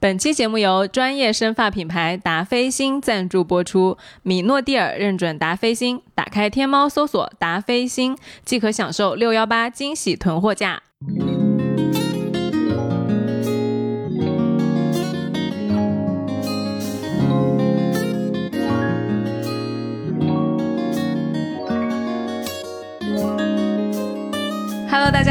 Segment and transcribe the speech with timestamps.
[0.00, 3.98] 本期节目由专业生发品牌达霏欣赞助播出。
[4.22, 10.84] 米诺地尔认准达霏欣，打开天猫搜索达霏欣，即可享受六幺八惊喜囤货价。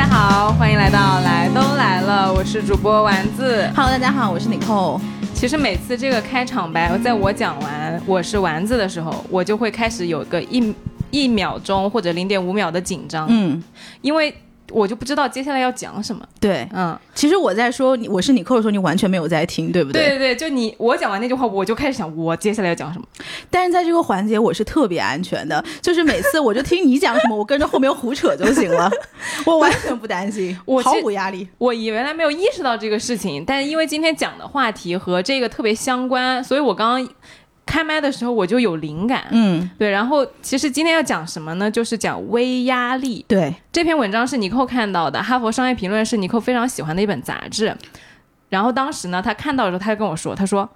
[0.10, 3.70] 好，欢迎来到来都来了，我是主播丸子。
[3.76, 5.00] Hello，大家好，我是 Nicole。
[5.36, 10.74] 其实每次这个开场白，在我讲完我是丸子的时候，我就会开始有个一
[11.12, 13.64] 一秒钟或者零点五秒的紧张，嗯，
[14.02, 14.34] 因为
[14.72, 16.26] 我就不知道接下来要讲什么。
[16.40, 23.06] 对，嗯，其实我在说你我是 Nicole 的时候，你完全没有在听，对不对对对，就你我讲完那句话，我就开始想我接下来要讲什么。
[23.50, 28.90] 但是在这个环节，我是特别安全的，就是每次我就听你讲什么，我跟着后面胡扯就行了，
[29.46, 31.48] 我完全不担心， 我毫无压力。
[31.58, 37.10] 我原来没有意识到这个事情，但是因为今天讲的话题和这个特别相关，所以我刚刚
[37.70, 39.26] 开麦的时候我就有灵感。
[39.30, 41.70] 嗯，对，然后其实今天要讲什么呢？
[41.70, 43.24] 就是讲微压力。
[43.28, 47.78] 对，这篇文章是尼寇看到的，《哈佛商业评论》是尼寇非常喜欢的一本杂志。
[48.50, 50.68] 然后当时呢，他看到的时候，他就跟我说：“他说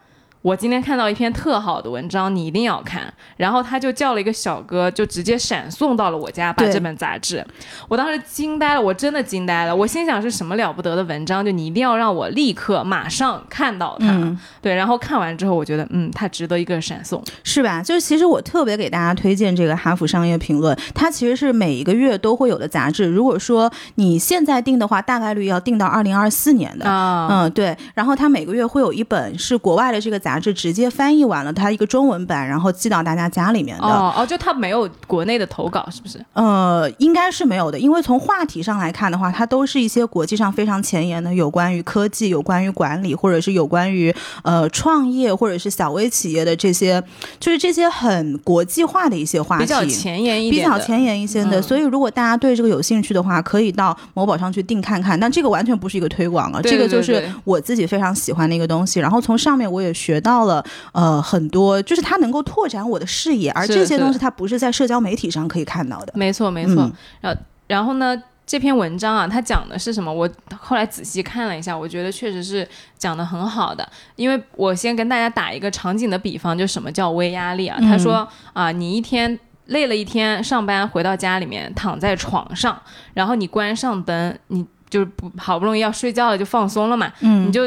[0.44, 7.44] 我今天看到一篇特好的文章，你一定要看。”然后他就叫了一个小哥，就直接闪送到了我家，把这本杂志。
[7.88, 9.73] 我当时惊呆了，我真的惊呆了。
[9.73, 11.44] 我心想是什么了不得的文章？
[11.44, 14.08] 就你一定要让我立刻马上看到它。
[14.08, 17.23] 嗯对，然后看完之后，我觉得嗯，它值得一个闪送。
[17.44, 17.81] 是吧？
[17.81, 23.05] 就是其实我特别给大家推荐这个《哈佛商业评论》，它其实是每一个月都会有的杂志。
[23.05, 26.86] 如果说你现在订的话，大概率要订到二零二四年的。
[26.86, 33.84] 啊，嗯，对，然后它每个月会有一本是国外的这个杂志直接翻译完了，它一个中文版，然后寄到大家家里面的。
[33.84, 36.23] 哦哦，就它没有国内的投稿，是不是？
[36.34, 47.04] 呃，应该是没有的，因为从话题上来看的话，它都是一些国际上非常前沿的，有关于科技、有关于管理，或者是有关于呃创业或者是小微企业的这些，
[47.39, 51.59] 就是这些很国际化的一些话题，比较前沿一点，比较前沿一些的。
[51.59, 55.17] 嗯所以如果大家对这个有兴趣的话，可以到某宝上去订看看。
[55.17, 59.00] 但这个完全不是一个推广啊，对这个就是我自己非常喜欢的一个东西。
[59.00, 66.14] 然后从上面我也学到了呃很多，就是它能够拓展我的视野，而这些东西它不是在社交媒体上可以看到的。
[66.16, 66.84] 没错，没错。
[66.84, 70.12] 嗯然后，然后呢，这篇文章啊，它讲的是什么？
[70.12, 72.67] 我后来仔细看了一下，我觉得确实是
[72.98, 73.88] 讲的很好的。
[74.16, 77.78] 因为我先跟大家打一个场景的比方，就什么叫微压力啊？
[77.80, 79.38] 嗯他说啊、你一天。
[79.67, 82.78] 累了一天，上班回到家里面，躺在床上，
[83.14, 87.62] 然后你关上灯，你就是不好不容易要睡觉了，就放松了嘛，嗯你就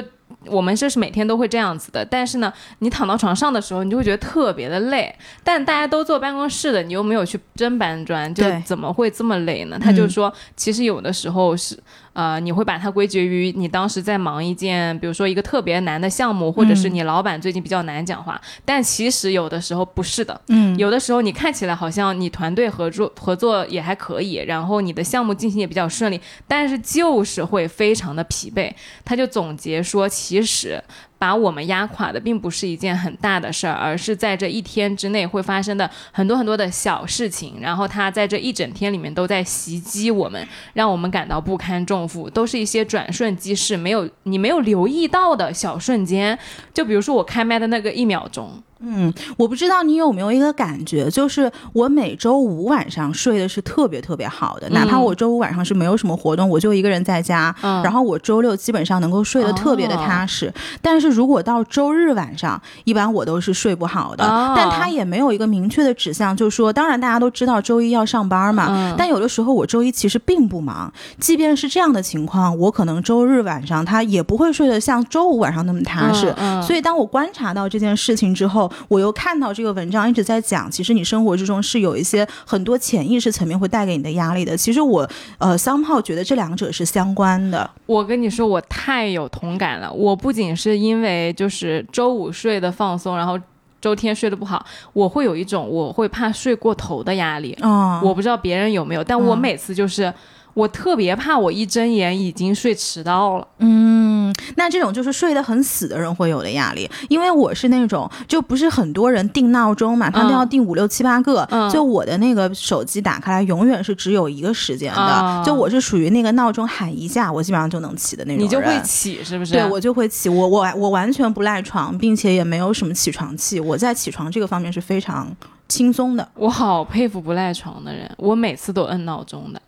[0.49, 5.15] 我们这是每天都会这样子的，但是呢，你躺到床上的时候，你就会觉得特别的累。
[5.43, 9.79] 但大家都坐办公室的，你又没有去真搬砖，就怎么会这么累呢？
[9.81, 11.79] 他就说，其实有的时候是。
[12.17, 26.19] 呃，你会把它归结于你当时在忙一件，比如说一个特别难的项目，或者是你老板最近比较难讲话，但其实有的时候不是的，嗯，有的时候你看起来好像你团队合作合作也还可以，然后你的项目进行也比较顺利，
[26.49, 28.73] 但是就是会非常的疲惫。
[29.05, 30.83] 他就总结说，其实
[31.19, 46.39] 把我们压垮的并不是一件很大的事儿，而是在这一天之内会发生的很多很多的小事情，然后它在这一整天里面都在袭击我们，让我们感到不堪重负，都是一些转瞬即逝，没有你没有留意到的小瞬间。
[46.75, 60.53] 就比如说我开麦的那个一秒钟，嗯，我不知道你有没有一个感觉，就是我每周五晚上睡的是特别特别好的，哪怕我周五晚上是没有什么活动，我就一个人在家，嗯然后我周六基本上能够睡得特别的踏实。
[60.83, 64.25] 但是如果到周日晚上，一般我都是睡不好的。
[64.25, 76.35] 哦但他也没有一个明确的指向，就说，当然大家都知道周一要上班嘛，嗯但有的时候我周一其实并不忙，即便是这样的情况，我可能周日晚上他也不会睡得像周五晚上那么踏实。
[76.63, 84.57] 所以当我观察到这件事情之后，我又看到这个文章一直在讲，其实你生活之中是有一些很多潜意识层面会带给你的压力的。
[84.57, 87.69] 其实我呃，somehow 觉得这两者是相关的。
[87.87, 89.93] 我跟你说，我太有同感了。
[89.93, 93.39] 我不仅是因为就是周五睡得放松，然后
[93.81, 97.57] 周天睡得不好，我会有一种我会怕睡过头的压力。
[97.63, 100.13] 哦，我不知道别人有没有，但我嗯每次就是。
[100.57, 118.45] 我特别怕我一睁眼已经睡迟到了，嗯，那这种就是睡得很死的人会有的压力，因为我是那种就不是很多人定闹钟嘛，他都嗯要定五六七八个，嗯就我的那个手机打开来永远是只有一个时间的，啊就我是属于那个闹钟喊一下，我基本上就能起的那种人。
[118.45, 119.53] 你就会起，是不是？
[119.53, 125.31] 对我就会起，我我我完全不赖床，并且也没有什么起床气，我在起床这个方面是非常
[125.69, 126.27] 轻松的。
[126.35, 129.61] 我好佩服不赖床的人，我每次都摁闹钟的，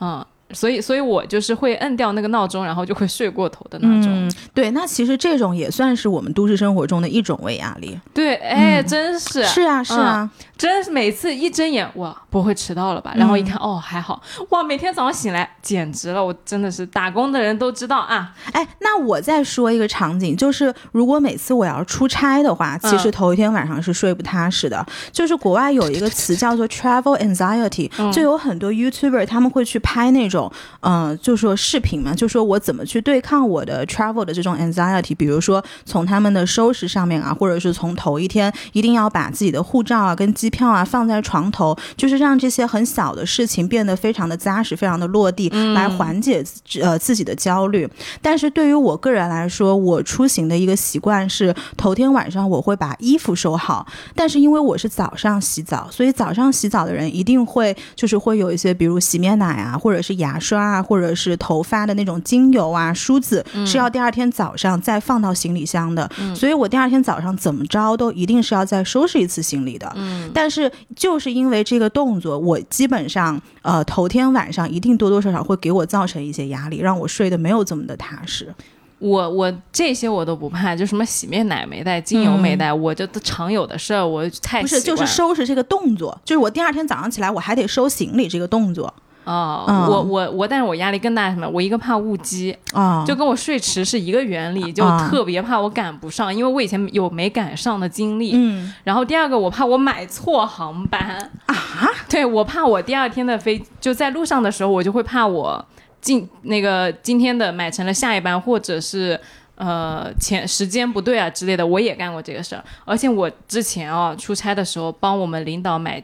[0.00, 4.06] 嗯，所以，所以我就是会摁掉那个闹钟，然后就会睡过头的那种。
[4.06, 7.98] 嗯，对，那其实这种也算是我们都市生活中的一种微压力。
[8.14, 13.12] 对，哎，真是是啊，是啊，真是每次一睁眼，哇，不会迟到了吧？
[13.16, 18.32] 然后一看，哦，还好，哇，每天早上醒来，简直了，我真的是打工的人都知道啊。
[18.52, 24.86] 哎，那我再说一个场景，就是如果每次我要出差的话，其实头一天晚上是睡不踏实的。
[25.10, 30.35] 就是国外有一个词叫做 travel anxiety，就有很多 YouTuber 他们会去拍那种。
[30.80, 46.44] 嗯，就说视频嘛，就说我怎么去对抗我的 travel 的这种 anxiety，比如说从他们的收拾上面啊，或者是从头一天一定要把自己的护照啊跟机票啊放在床头，就是让这些很小的事情变得非常的扎实，非常的落地，来缓解
[46.80, 47.88] 呃自己的焦虑。
[48.20, 60.66] 但是对于我个人来说，我出行的一个习惯是头天晚上我会把衣服收好，但是因为我是早上洗澡，所以早上洗澡的人一定会就是会有一些比如洗面奶啊，或者是牙刷。
[60.66, 66.10] 啊，或者是头发的那种精油啊、梳子，是要第二天早上再放到行李箱的。
[66.34, 69.92] 所以我第二天早上怎么着都一定是要再收拾一次行李的。
[69.94, 78.52] 嗯，但是就是因为这个动作，我基本上呃头天晚上一定多多少少会给我造成一些压力，让我睡得没有这么的踏实。
[78.98, 88.92] 我我这些我都不怕，就什么洗面奶没带、精油没带，我就常有的事儿，我太不是就是收拾这个动作，就是我第二天早上起来我还得收行李这个动作。
[89.26, 91.48] 哦，我我我，但是我压力更大什么？
[91.48, 98.30] 我一个怕误机啊，就跟我睡迟是一个原理，就特别怕我赶不上，因为我以前有没赶上的经历。
[98.34, 101.56] 嗯，然后第二个我怕我买错航班啊，
[102.08, 105.66] 对我怕我第二天的飞就在路上的时候，我就会怕我
[106.00, 109.20] 今那个今天的买成了下一班，或者是
[109.56, 112.62] 呃前时间不对啊之类的，我也干过这个事儿。
[112.84, 116.00] 而且我之前啊出差的时候帮我们领导买。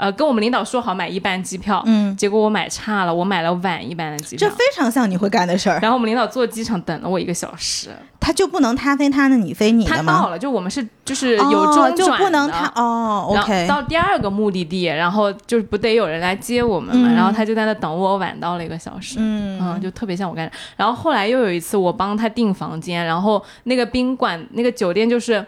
[0.00, 5.78] 呃，跟我们领导说好买一班机票，嗯，结果我买差了，我买了晚一班的机票，这非常像你会干的事儿。
[5.82, 10.14] 然后我们领导坐机场等了我一个小时，他就不能他飞他的，你飞你的吗？
[10.14, 13.66] 他到了，就我们是就是有中转的，就不能他哦，OK。
[13.68, 20.52] 到第二个目的地，然后就是不得有人来接我们嘛，然后他就在那等我，晚到了一个小时，嗯，就特别像我干的。
[20.78, 25.44] 然后后来又有一次，我帮他订房间，然后那个宾馆那个酒店就是。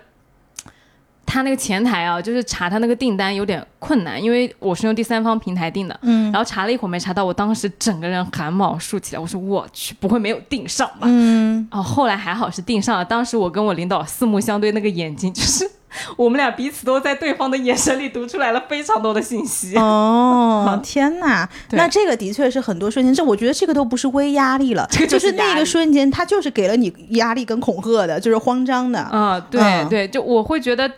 [1.25, 11.03] 他那个前台啊，就是查他那个订单有点困难，因为我是用第三方平台订的，嗯，然后查了一会儿没查到，我当时整个人汗毛竖起来，我说我去，不会没有订上吧？
[11.05, 15.71] 嗯，哦，后来还好是订上了，当时我跟我领导四目相对，那个眼睛就是
[16.17, 19.77] 我们俩彼此都在对方的眼神里读出来了非常多的信息。
[19.77, 29.01] 哦， 天哪，那这个的确是很多瞬间，这我觉得这个都不是微压力了，这个就是那个瞬间，他就是给了你压力跟恐吓的，就是慌张的。
[29.01, 30.91] 啊，对对，就我会觉得。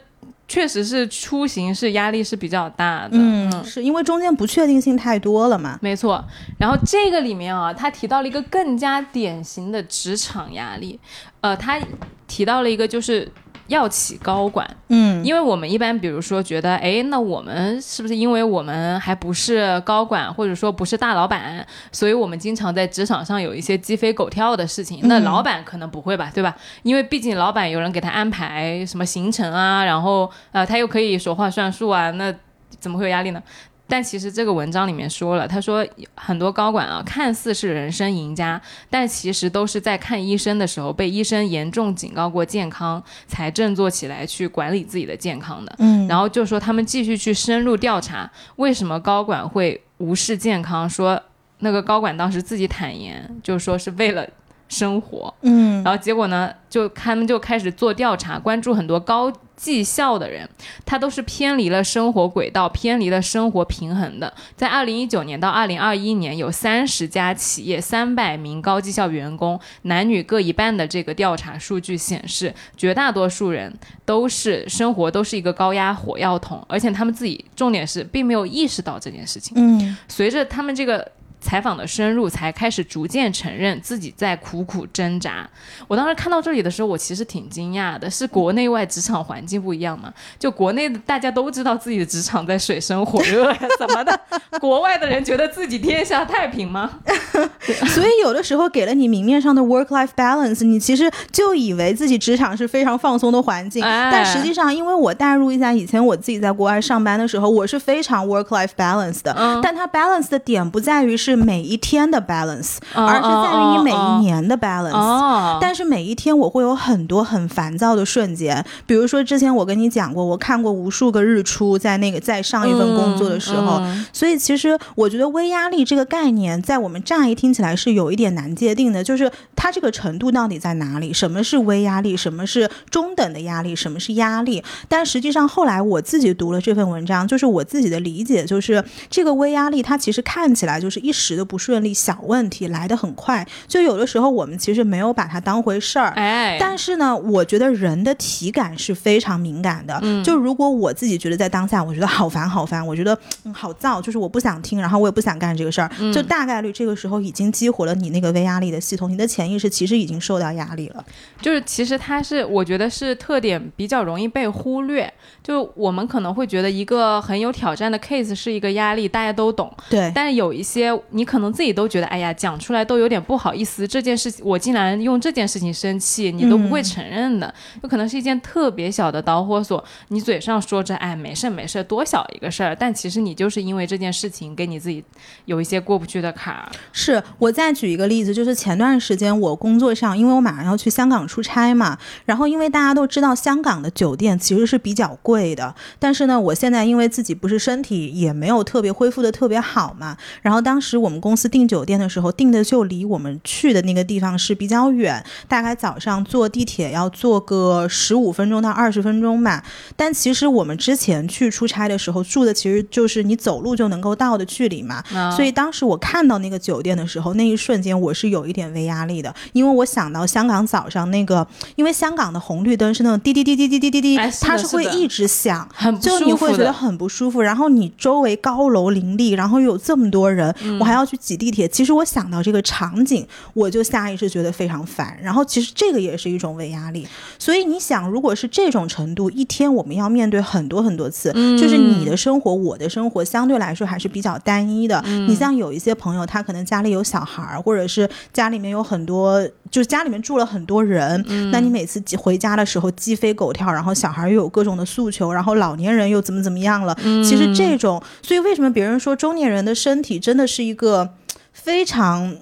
[0.46, 5.78] 确实是出行是压力是比较大的，嗯，是因为中间不确定性太多了嘛？
[5.80, 6.24] 没错。
[6.58, 10.98] 然后这个里面啊，他提到了一个更加典型的职场压力，
[11.40, 11.80] 呃，他
[12.26, 13.30] 提到了一个就是。
[13.68, 25.00] 要起高管，嗯，因为我们一般比如说觉得，哎，那我们是不是因为我们还不是高管，或者说不是大老板，所以我们经常在职场上有一些鸡飞狗跳的事情？
[25.04, 26.54] 那老板可能不会吧，对吧？
[26.82, 32.34] 因为毕竟老板有人给他安排什么行程啊，然后呃，他又可以说话算数啊，那
[32.78, 33.42] 怎么会有压力呢？
[33.86, 45.74] 但其实这个文章里面说了，他说很多高管啊，看似是人生赢家，但其实都是在看医生的时候被医生严重警告过健康，才振作起来去管理自己的健康的。
[45.78, 50.88] 嗯，然后就说他们继续去深入调查，为什么高管会无视健康？
[50.88, 51.22] 说
[51.58, 54.26] 那个高管当时自己坦言，就说是为了。
[54.74, 60.48] 生活，嗯，然后结果呢，就他们就开始做调查，关注很多高绩效的人，
[60.84, 64.34] 他都是偏离了生活轨道，偏离了生活平衡的。
[64.56, 73.72] 在二零一九年到二零二一年，有三十家企业，三百名高绩效员工，男女各一半的这个调查数据显示，绝大多数人
[74.04, 79.54] 都是生活都是一个高压火药桶，而且他们自己重点是并没有意识到这件事情。
[79.56, 81.12] 嗯，随着他们这个。
[81.44, 85.46] 采访的深入，才开始逐渐承认自己在苦苦挣扎。
[85.86, 90.10] 我当时看到这里的时候，我其实挺惊讶的，是国内外职场环境不一样嘛？
[90.38, 94.18] 就国内的大家都知道自己的职场在水深火热呀，怎么的？
[94.58, 96.90] 国外的人觉得自己天下太平吗？
[97.88, 111.33] 所以有的时候给了你明面上的 work life balance，你其实就以为自己职场是非常放松的环境，但实际上，因为我代入一下以前我自己在国外上班的时候，我是非常 work life balance 的，但它 balance 的点不在于是。
[111.36, 114.92] 是每一天的 balance，哦而是在于你每哦一年的 balance。
[114.92, 131.12] 哦，但是每一天我会有很多很烦躁的瞬间，比如说之前我跟你讲过，我看过无数个日出，在那个在上一份工作的时候，嗯所以其实我觉得微压力这个概念，在我们乍一听起来是有一点难界定的，就是它这个程度到底在哪里？
[131.12, 132.16] 什么是微压力？
[132.16, 133.74] 什么是中等的压力？
[133.74, 134.62] 什么是压力？
[134.88, 146.10] 但实际上后来我自己读了这份文章，就是我自己的理解，就是这个微压力它其实看起来就是一时的不顺利，小问题来得很快，就有的时候我们其实没有把它当回事儿。
[146.16, 149.98] 哎，但是呢，我觉得人的体感是非常敏感的。
[150.02, 161.04] 嗯就如果我自己觉得在当下，我觉得好烦好烦，我觉得、嗯、好燥，就是我不想听，然后我也不想干这个事儿，嗯就大概率这个时候已经激活了你那个微压力的系统，你的潜意识其实已经受到压力了。
[161.40, 165.12] 就是其实它是，我觉得是特点比较容易被忽略。
[165.42, 169.70] 就我们可能会觉得一个很有挑战的 case 是一个压力，大家都懂。
[169.90, 173.86] 对，但是有一些你可能自己都觉得，哎呀，讲出来都有点不好意思。
[173.86, 177.54] 这件事情我竟然用这件事情生气，你都不会承认的。
[177.82, 185.04] 有可能是一件特别小的导火索，你嘴上说着，哎，没事没事，多小一个事儿，但其实你就是因为这件事情给你自己
[185.44, 186.68] 有一些过不去的坎儿。
[186.90, 209.64] 是我再举一个例子，就是前段时间我工作上，因为我马上要去香港出差嘛，然后因为大家都知道香港的酒店其实是比较贵的，但是呢，我现在因为自己不是身体也没有特别恢复的特别好嘛，然后当时我们公司订酒店的时候，订的就离我们去的那个地方是比较远，大概早上坐地铁要坐个十五分钟到二十分钟吧。
[209.96, 221.46] 但其实我们之前去出差的时候住的其实就是你走路就能够到的距离嘛，啊所以当时我看到那个酒店的时候，那一瞬间我是有一点微压力的，因为我想到香港早上那个，
[221.76, 225.66] 因为香港的红绿灯是那种滴滴滴滴滴滴滴滴，哎它是会一直响。
[225.74, 226.34] 很不就你。
[226.34, 231.66] 会觉得很不舒服，然后你周围高楼林立，然后又有这么多人，嗯我还要去挤地铁。
[231.66, 235.18] 其实我想到这个场景，我就下意识觉得非常烦。
[235.22, 237.06] 然后其实这个也是一种微压力。
[237.38, 245.02] 所以你想，如果是这种程度，一天我们要面对很多很多次，嗯就是你的生活，我的生活相对来说还是比较单一的。
[245.06, 256.94] 嗯你像有一些朋友，他可能家里有小孩儿，或者是家里面有很多，就是家里面住了很多人，嗯那你每次回家的时候鸡飞狗跳，然后小孩又有各种的诉求，然后老年人又怎么怎么样了。
[257.24, 261.14] 其实这种，所以为什么别人说中年人的身体真的是一个
[261.52, 262.36] 非常。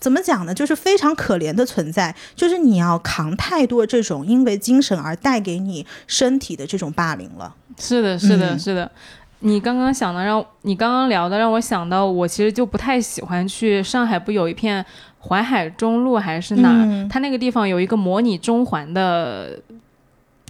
[0.00, 0.54] 怎么讲呢？
[0.54, 7.54] 就是非常可怜的存在，就是你要扛太多这种因为精神而带给你身体的这种霸凌了。
[7.78, 8.90] 是的，是的，嗯是的。
[9.40, 14.84] 你刚刚想的让你刚刚聊的让我想到，我其实就不太喜欢去上海，不有一片
[15.20, 19.60] 淮海中路还是哪它那个地方有一个模拟中环的，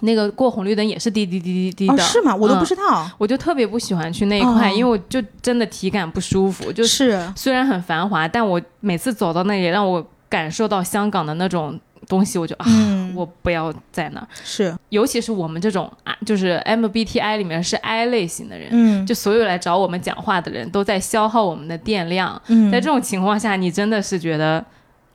[0.01, 2.35] 那个过红绿灯也是滴滴滴滴滴哦，的，是吗？
[2.35, 3.09] 我都不嗯知道。
[3.17, 6.71] 我就特别不喜欢去那一块，哦因为我就真的体感不舒服。
[6.71, 14.27] 就是虽然很繁华，但我每次走到那里，让我感受到香港的那种东西，我就啊，嗯我不要在那儿。
[14.43, 22.41] 是，尤其是我们这种啊，就是 MBTI 里面是 I 类型的人，嗯，就所有来找我们讲话的人都在消耗我们的电量。
[22.47, 24.63] 嗯在这种情况下，你真的是觉得。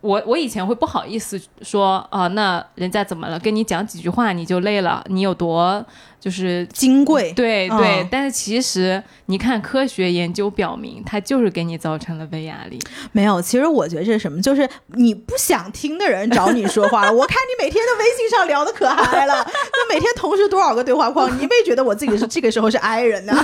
[0.00, 3.38] 我我以前会不好意思说啊，那人家怎么了？
[3.40, 5.84] 跟你讲几句话你就累了，你有多
[6.20, 12.78] 就是金贵，嗯对对，但是其实你看，科学研究表明，它就是给你造成了微压力。
[13.12, 13.42] 没有。
[13.42, 14.40] 其实我觉得这是什么？
[14.40, 17.12] 就是你不想听的人找你说话了。
[17.12, 23.34] 我看你每天的微信上聊的可嗨了，就每天同时多少个对话框，你没觉得我自己是这个时候是 I 人呢？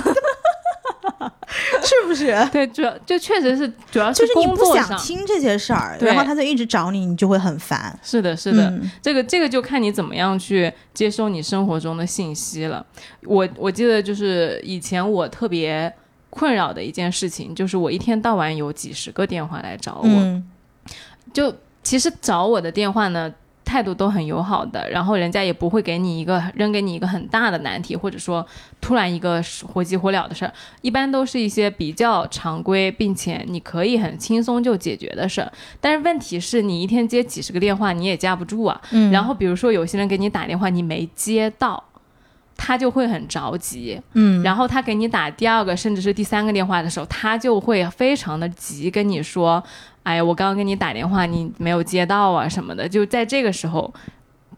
[1.83, 2.35] 是不是？
[2.51, 4.73] 对，主要就确实是，主要就是你不。
[4.73, 7.95] 想听这些事儿，然后他就一直找你，你就会很烦。
[8.01, 12.83] 是的，是的，嗯这个这个就看你怎么样去接收你生活中的信息了。
[13.25, 15.93] 我我记得就是以前我特别
[16.31, 20.43] 困扰的一件事情，就是我一天到晚有几十个电话来找我，嗯
[21.31, 23.31] 就其实找我的电话呢。
[23.73, 28.45] 态度都很友好的，然后人家也不会给你一个扔给你一个很大的难题，或者说
[28.79, 35.51] 突然一个火急火燎的事儿，一般都是一些比较常规，并且你可以很轻松就解决的事儿。
[35.81, 38.79] 但是问题是你一天接几十个电话，你也架不住啊。
[38.91, 41.83] 嗯然后比如说有些人给你打电话，你没接到，
[42.55, 43.99] 他就会很着急。
[44.13, 49.63] 嗯，然后他给你打第二个甚至是第三个电话的时候，他就会非常的急跟你说
[50.03, 53.93] ：“哎呀，我刚刚给你打电话，你没有接到啊什么的。”就在这个时候，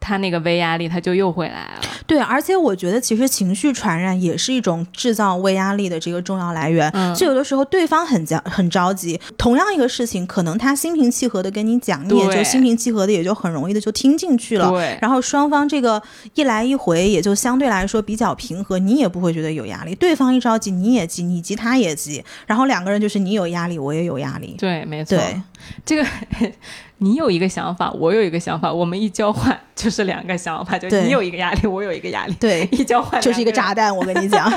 [0.06, 1.82] 他那个微压力他就又回来了。
[2.06, 6.88] 对，而且我觉得其实情绪传染也是一种制造微压力的这个重要来源。
[6.94, 14.70] 嗯就有的时候对方很焦很着急，同样一个事情，可能他心平气和的跟你讲，你也就心平气和的也就很容易的就听进去了。
[14.70, 16.02] 对，然后双方这个
[16.36, 19.96] 一来一回也就相对来说比较平和，你也不会觉得有压力。
[19.96, 24.56] 对方一着急，你也急，你急他也急，然后两个人就是你有压力，我也有压力。
[24.60, 25.18] 对，没错。
[25.18, 25.42] 对，
[25.86, 26.06] 这个
[27.00, 34.52] 你有一个想法，我有一个想法，我们一交换就是两个想法，就对你有一个压力，我有一个压力，对，一交换就是一个炸弹，我跟你讲。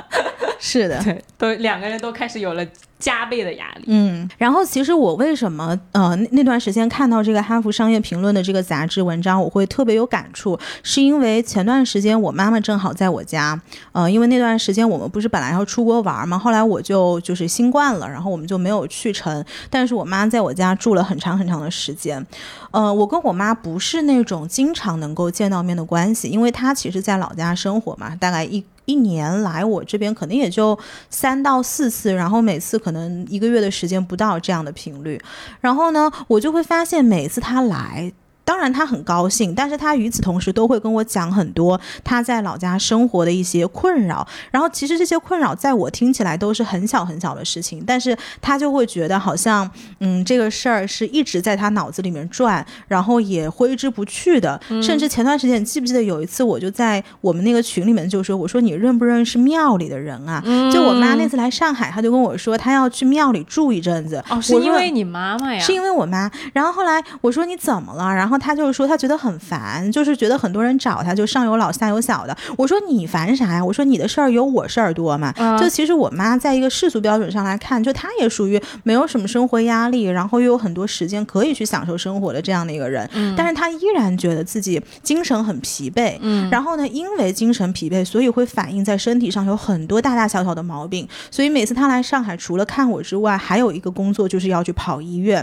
[0.62, 2.64] 是的，对，都两个人都开始有了
[3.00, 3.84] 加倍的压力。
[3.86, 13.60] 嗯，然后其实我为什么呃那段时间看到这个《哈佛商业评论》的这个杂志文章，我会特别有感触，是因为前段时间我妈妈正好在我家，
[13.92, 22.24] 呃，因为那段时间我们不是本来要出国玩嘛，后来我就就是新冠了，然后我们就没有去成，但是我妈在我家住了很长很长的时间，
[22.70, 28.62] 呃，我跟我妈不是那种经常能够见到面的关系，因为她其实在老家生活嘛，大概一。
[28.90, 30.76] 一年来我这边可能也就
[31.08, 35.20] 三到四次，然后每次可能一个月的时间不到这样的频率。
[35.60, 38.12] 然后呢，我就会发现每次他来。
[38.50, 44.26] 当然，他很高兴，但是他与此同时都会跟我讲很多他在老家生活的一些困扰。
[44.50, 54.60] 然后，其实这些困扰在我听起来都是很小很小的事情，但是他就会觉得好像，嗯，这个事儿是一直在他脑子里面转，然后也挥之不去的。
[54.82, 60.42] 甚至前段时间，你记不记得有一次，我就在我们那个群里面就说，我说你认不认识庙里的人啊？
[60.72, 64.20] 就我妈那次来上海，她就跟我说，她要去庙里住一阵子。
[64.28, 65.60] 哦，是因为你妈妈呀？
[65.60, 66.28] 是因为我妈。
[66.52, 68.12] 然后后来我说你怎么了？
[68.12, 72.36] 然后她就是说他觉得很烦，就是觉得很多人找他，就上有老下有小的。
[72.56, 73.64] 我说你烦啥呀？
[73.64, 75.32] 我说你的事儿有我事儿多嘛。
[75.36, 83.08] 嗯就其实我妈在一个世俗标准上来看，就她也属于没有什么生活压力，然后又有很多时间可以去享受生活的这样的一个人。
[83.12, 86.16] 嗯但是她依然觉得自己精神很疲惫。
[86.20, 91.06] 嗯然后呢，因为精神疲惫，所以会反映在身体上有很多大大小小的毛病。
[91.30, 95.36] 所以每次她来上海，除了看我之外，还有一个工作就是要去跑医院。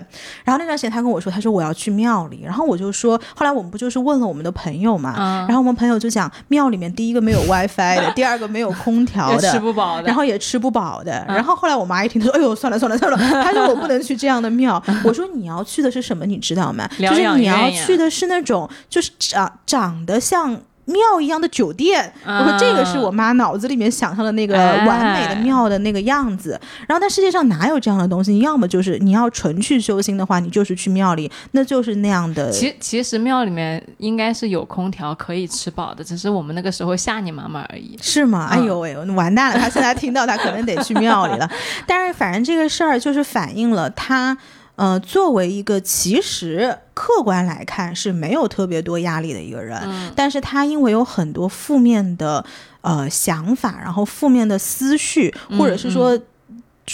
[0.44, 11.26] 然后那段时间她跟我说，她说我要去庙里，然后我就说，后来我们不就是问了我们的朋友嘛，嗯然后我们朋友就讲，庙里面第一个没有 WiFi 的， 第二个没有空调的，吃不饱的，然后也吃不饱的。
[11.28, 14.82] 嗯然后后来我妈一听，她说：“哎呦，算了算了算了。”她说：“我不能去这样的庙。
[15.04, 16.26] ”我说：“你要去的是什么？
[16.26, 16.90] 你知道吗？
[16.98, 26.60] 就是你要去的是那种就是长长得像。”庙一样的酒店，我说这个是我妈脑子里面想象的那个哎完美的庙的那个样子。
[26.88, 28.32] 然后，但世界上哪有这样的东西？
[28.32, 32.50] 你要么就是你要纯去修心的话，你就是去庙里，那就是那样的。
[32.50, 37.98] 其其实庙里面应该是有空调可以吃饱的，只是我们那个时候吓你妈妈而已。
[38.02, 38.48] 是吗？
[38.50, 39.60] 哎嗯呦喂，完蛋了！
[39.60, 41.50] 他现在听到，他可能得去庙里了。
[41.86, 44.38] 但是反正这个事儿就是反映了他，
[44.78, 52.46] 呃，作为一个其实客观来看是没有特别多压力的一个人，嗯但是他因为有很多负面的
[52.82, 56.18] 呃想法，然后负面的思绪，或者是说。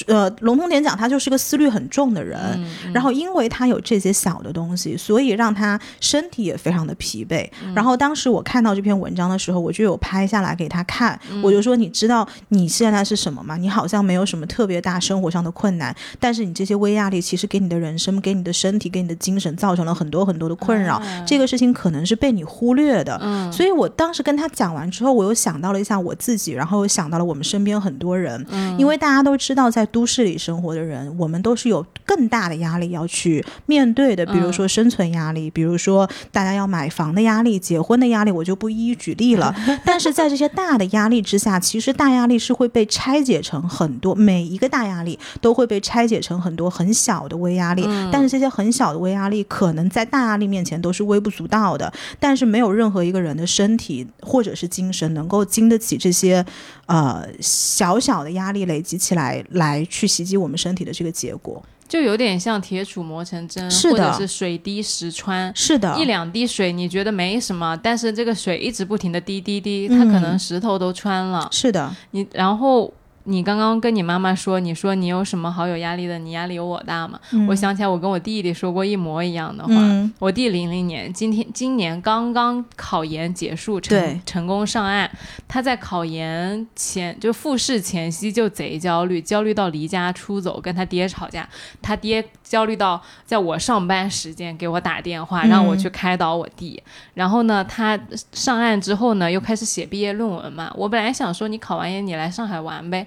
[0.08, 2.40] 呃，笼统点讲，他就是个思虑很重的人。
[2.56, 7.48] 嗯然后，因为他有这些小的东西，所以让他身体也非常的疲惫。
[7.64, 11.20] 嗯然后，当时我看到这篇文章的时候，我就有拍下来给他看。
[11.30, 13.58] 嗯我就说：“你知道你现在是什么吗？
[13.58, 20.96] 你好像没有什么特别大生活上的困难，但是你这些微压力其实给你的人生、给你的身体、给你的精神造成了很多很多的困扰。
[20.96, 23.20] 啊这个事情可能是被你忽略的。
[23.22, 39.54] 嗯所以我当时跟他讲完之后，我又想到了一下我自己，然后又想到了我们身边很多人，嗯因为大家都知道，在都市里生活的人，我们都是有更大的压力要去面对的，比如说生存压力，比如说大家要买房的压力、结婚的压力，我就不一一举例了。
[39.86, 51.92] 但是在这些大的压力之下，其实大压力是会被拆解成很多，每一个大压力都会被拆解成很多很小的微压力，但是这些很小的微压力，可能在大压力面前都是微不足道的。
[52.20, 56.46] 但是没有任何一个人的身体或者是精神能够经得起这些
[56.86, 61.64] 呃小小的压力累积起来，来去袭击我们身体的这个结果。
[61.86, 65.52] 就有点像铁杵磨成针，是的或者是水滴石穿。
[65.56, 71.48] 是的，一两滴水你觉得没什么，但是这个水一直不停的滴滴滴，嗯它可能石头都穿了。
[71.52, 72.92] 是的，你然后
[73.26, 76.20] 你刚刚跟你妈妈说，你说你有什么好有压力的？
[76.20, 77.20] 你压力有我大吗？
[77.48, 79.74] 我想起来，我跟我弟弟说过一模一样的话。
[79.74, 85.10] 嗯我弟零零年，今天今年刚刚考研结束，成成功上岸。
[85.48, 91.48] 他在考研前就复试前夕就贼焦虑，焦虑到离家出走，跟他爹吵架。
[91.82, 96.82] 他爹焦虑到在我上班时间给我打电话，嗯让我去开导我弟。
[97.14, 98.00] 然后呢，他
[98.32, 100.72] 上岸之后呢，又开始写毕业论文嘛。
[100.76, 103.06] 我本来想说你考完研你来上海玩呗，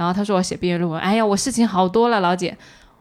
[0.00, 2.56] 然后他说我写毕业论文，哎呀，我事情好多了，老姐。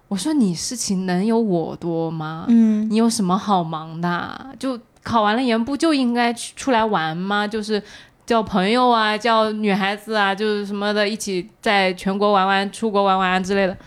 [0.10, 2.44] 我说你事情能有我多吗？
[2.50, 4.48] 嗯，你有什么好忙的啊？
[4.60, 7.48] 就考完了研不就应该去出来玩吗？
[7.48, 7.82] 就是
[8.26, 13.78] 叫朋友啊，叫女孩子啊，就是什么的，一起在全国玩玩、出国玩玩之类的。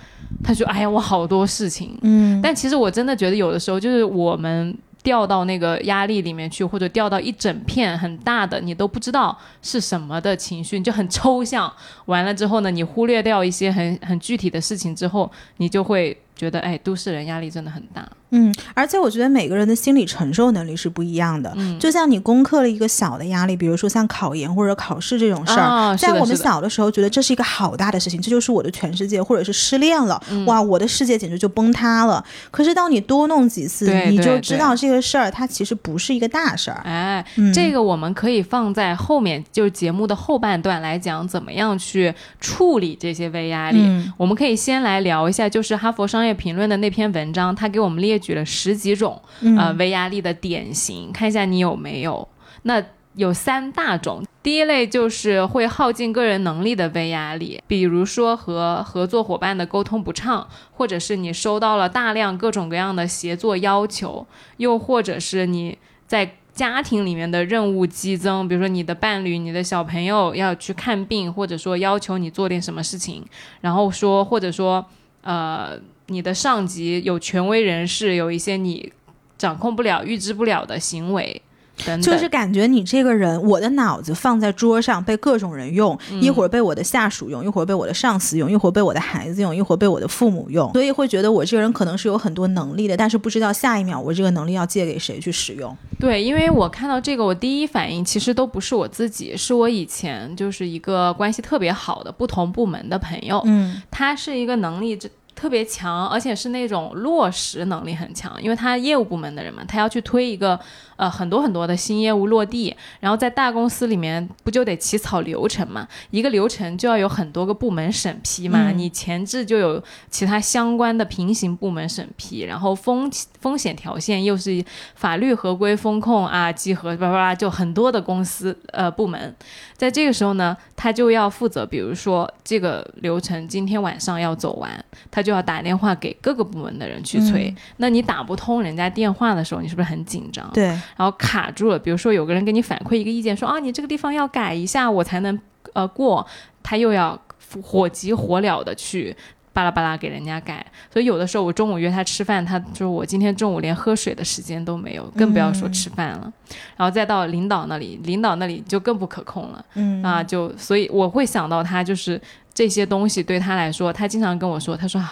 [0.43, 11.73] 他说：“哎呀，我好多事情。”嗯，但其实我真的觉得，有的时候就是我们掉到那个压力里面去，或者掉到一整片很大的你都不知道是什么的情绪，你就很抽象。
[12.07, 18.09] 完了之后呢，你忽略掉一些很很具体的事情之后，你就会觉得，哎，都市人压力真的很大。
[18.33, 21.53] 嗯，而且我觉得每个人的心理承受能力是不一样的。
[21.57, 32.25] 嗯，就像你攻克了一个小的压力，比如说像考研或者考试这种事儿，在我们小的时候觉得这是一个好大的事情，这就是我的全世界，或者是失恋了，哇，我的世界简直就崩塌了。
[32.51, 36.81] 可是当你多弄几次，你就知道这个事儿它其实不是一个大事儿。
[36.85, 43.87] 哎，这个我们可以放在后面，就是节目的后半段来讲，怎么样去处理这些微压力。
[44.17, 48.22] 我们可以先来聊一下，就是《哈佛商业评论》的那篇文章，他给我们列。
[48.23, 49.21] 举了十几种
[49.59, 52.27] 呃微压力的典型，看一下你有没有。
[52.63, 52.83] 那
[53.15, 73.23] 有三大种，第一类就是会耗尽个人能力的微压力，比如说和合作伙伴的沟通不畅，或者是你收到了大量各种各样的协作要求，又或者是你在家庭里面的任务激增，比如说你的伴侣、你的小朋友要去看病，或者说要求你做点什么事情，
[73.61, 74.87] 然后说或者说
[75.21, 75.79] 呃。
[76.13, 78.93] 你的上级有权威人士，有一些你
[79.39, 81.43] 掌控不了、预知不了的行为，
[81.85, 95.77] 等等，就是感觉你这个人，我的脑子放在桌上，被各种人用，一会儿被我的下属用，一会儿被我的上司用，一会儿被我的孩子用，一会儿被我的父母用，所以会觉得我这个人可能是有很多能力的，但是不知道下一秒我这个能力要借给谁去使用。
[95.99, 105.09] 对，因为我看到这个，我第一反应其实都不是我自己，是我以前就是一个关系特别好的不同部门的朋友，嗯，他是一个能力这。
[105.35, 110.59] 特别强，而且是那种落实能力很强，因为他业务部门的人嘛，他要去推一个。
[110.97, 115.89] 呃，很多很多的新业务落地，然后在大公司里面不就得起草流程嘛？
[116.11, 124.65] 一个流程就要有很多个部门审批嘛，你前置就有其他相关的平行部门审批，然后风风险条线又是
[124.95, 129.35] 法律合规风控啊，集合叭叭叭，就很多的公司呃部门，
[129.77, 140.51] 在这个时候呢，他就要负责，比如说这个流程今天晚上要走完，他就要打电话给各个部门的人去催，那你打不通人家电话的时候，你是不是很紧张？
[140.53, 140.65] 对。
[140.65, 145.39] 然后卡住了，比如说有个人给你反馈一个意见，说啊，你这个地方要改一下，我才能
[145.73, 146.27] 呃过，
[146.63, 147.21] 他又要
[147.63, 149.15] 火急火燎的去
[149.53, 156.33] 巴拉巴拉给人家改，所以有的时候我中午约他吃饭，他说我今天中午连喝水的时间都没有，更不要说吃饭了。
[156.77, 162.19] 然后再到领导那里，领导那里就更不可控了，嗯啊，就所以我会想到他就是
[162.55, 165.03] 这些东西对他来说，他经常跟我说，他说。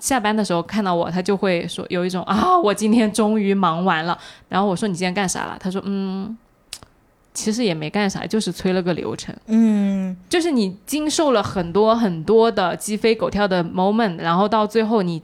[0.00, 4.18] 下班的时候看到我，他就会说有一种啊，我今天终于忙完了。
[4.50, 5.56] 然后我说你今天干啥了？
[5.58, 6.36] 他说嗯，
[7.32, 9.34] 其实也没干啥，就是催了个流程。
[9.46, 15.22] 嗯，就是你经受了很多很多的鸡飞狗跳的 moment，然后到最后你。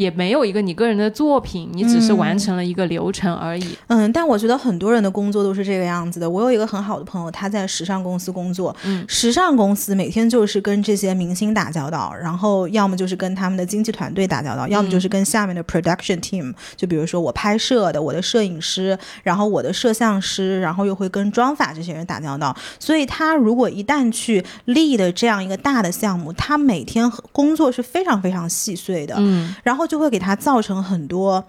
[0.00, 3.76] 也没有一个你个人的作品，你只是完成了一个流程而已。
[3.88, 6.28] 嗯，但我觉得很多人的工作都是这个样子的。
[6.28, 8.74] 我有一个很好的朋友，他在时尚公司工作。
[8.84, 16.54] 嗯，时尚公司每天就是跟这些明星打交道，然后要么就是跟他们的经纪团队打交道，要么就是跟下面的 production team。
[16.76, 22.56] 就比如说我拍摄的，我的摄影师，然后我的摄像师，然后又会跟妆发这些人打交道。
[22.78, 29.14] 所以他如果一旦去立的这样一个大的项目，他每天工作是非常非常细碎的。
[29.18, 29.89] 嗯，然后。
[29.90, 31.44] 就会给他造成很多。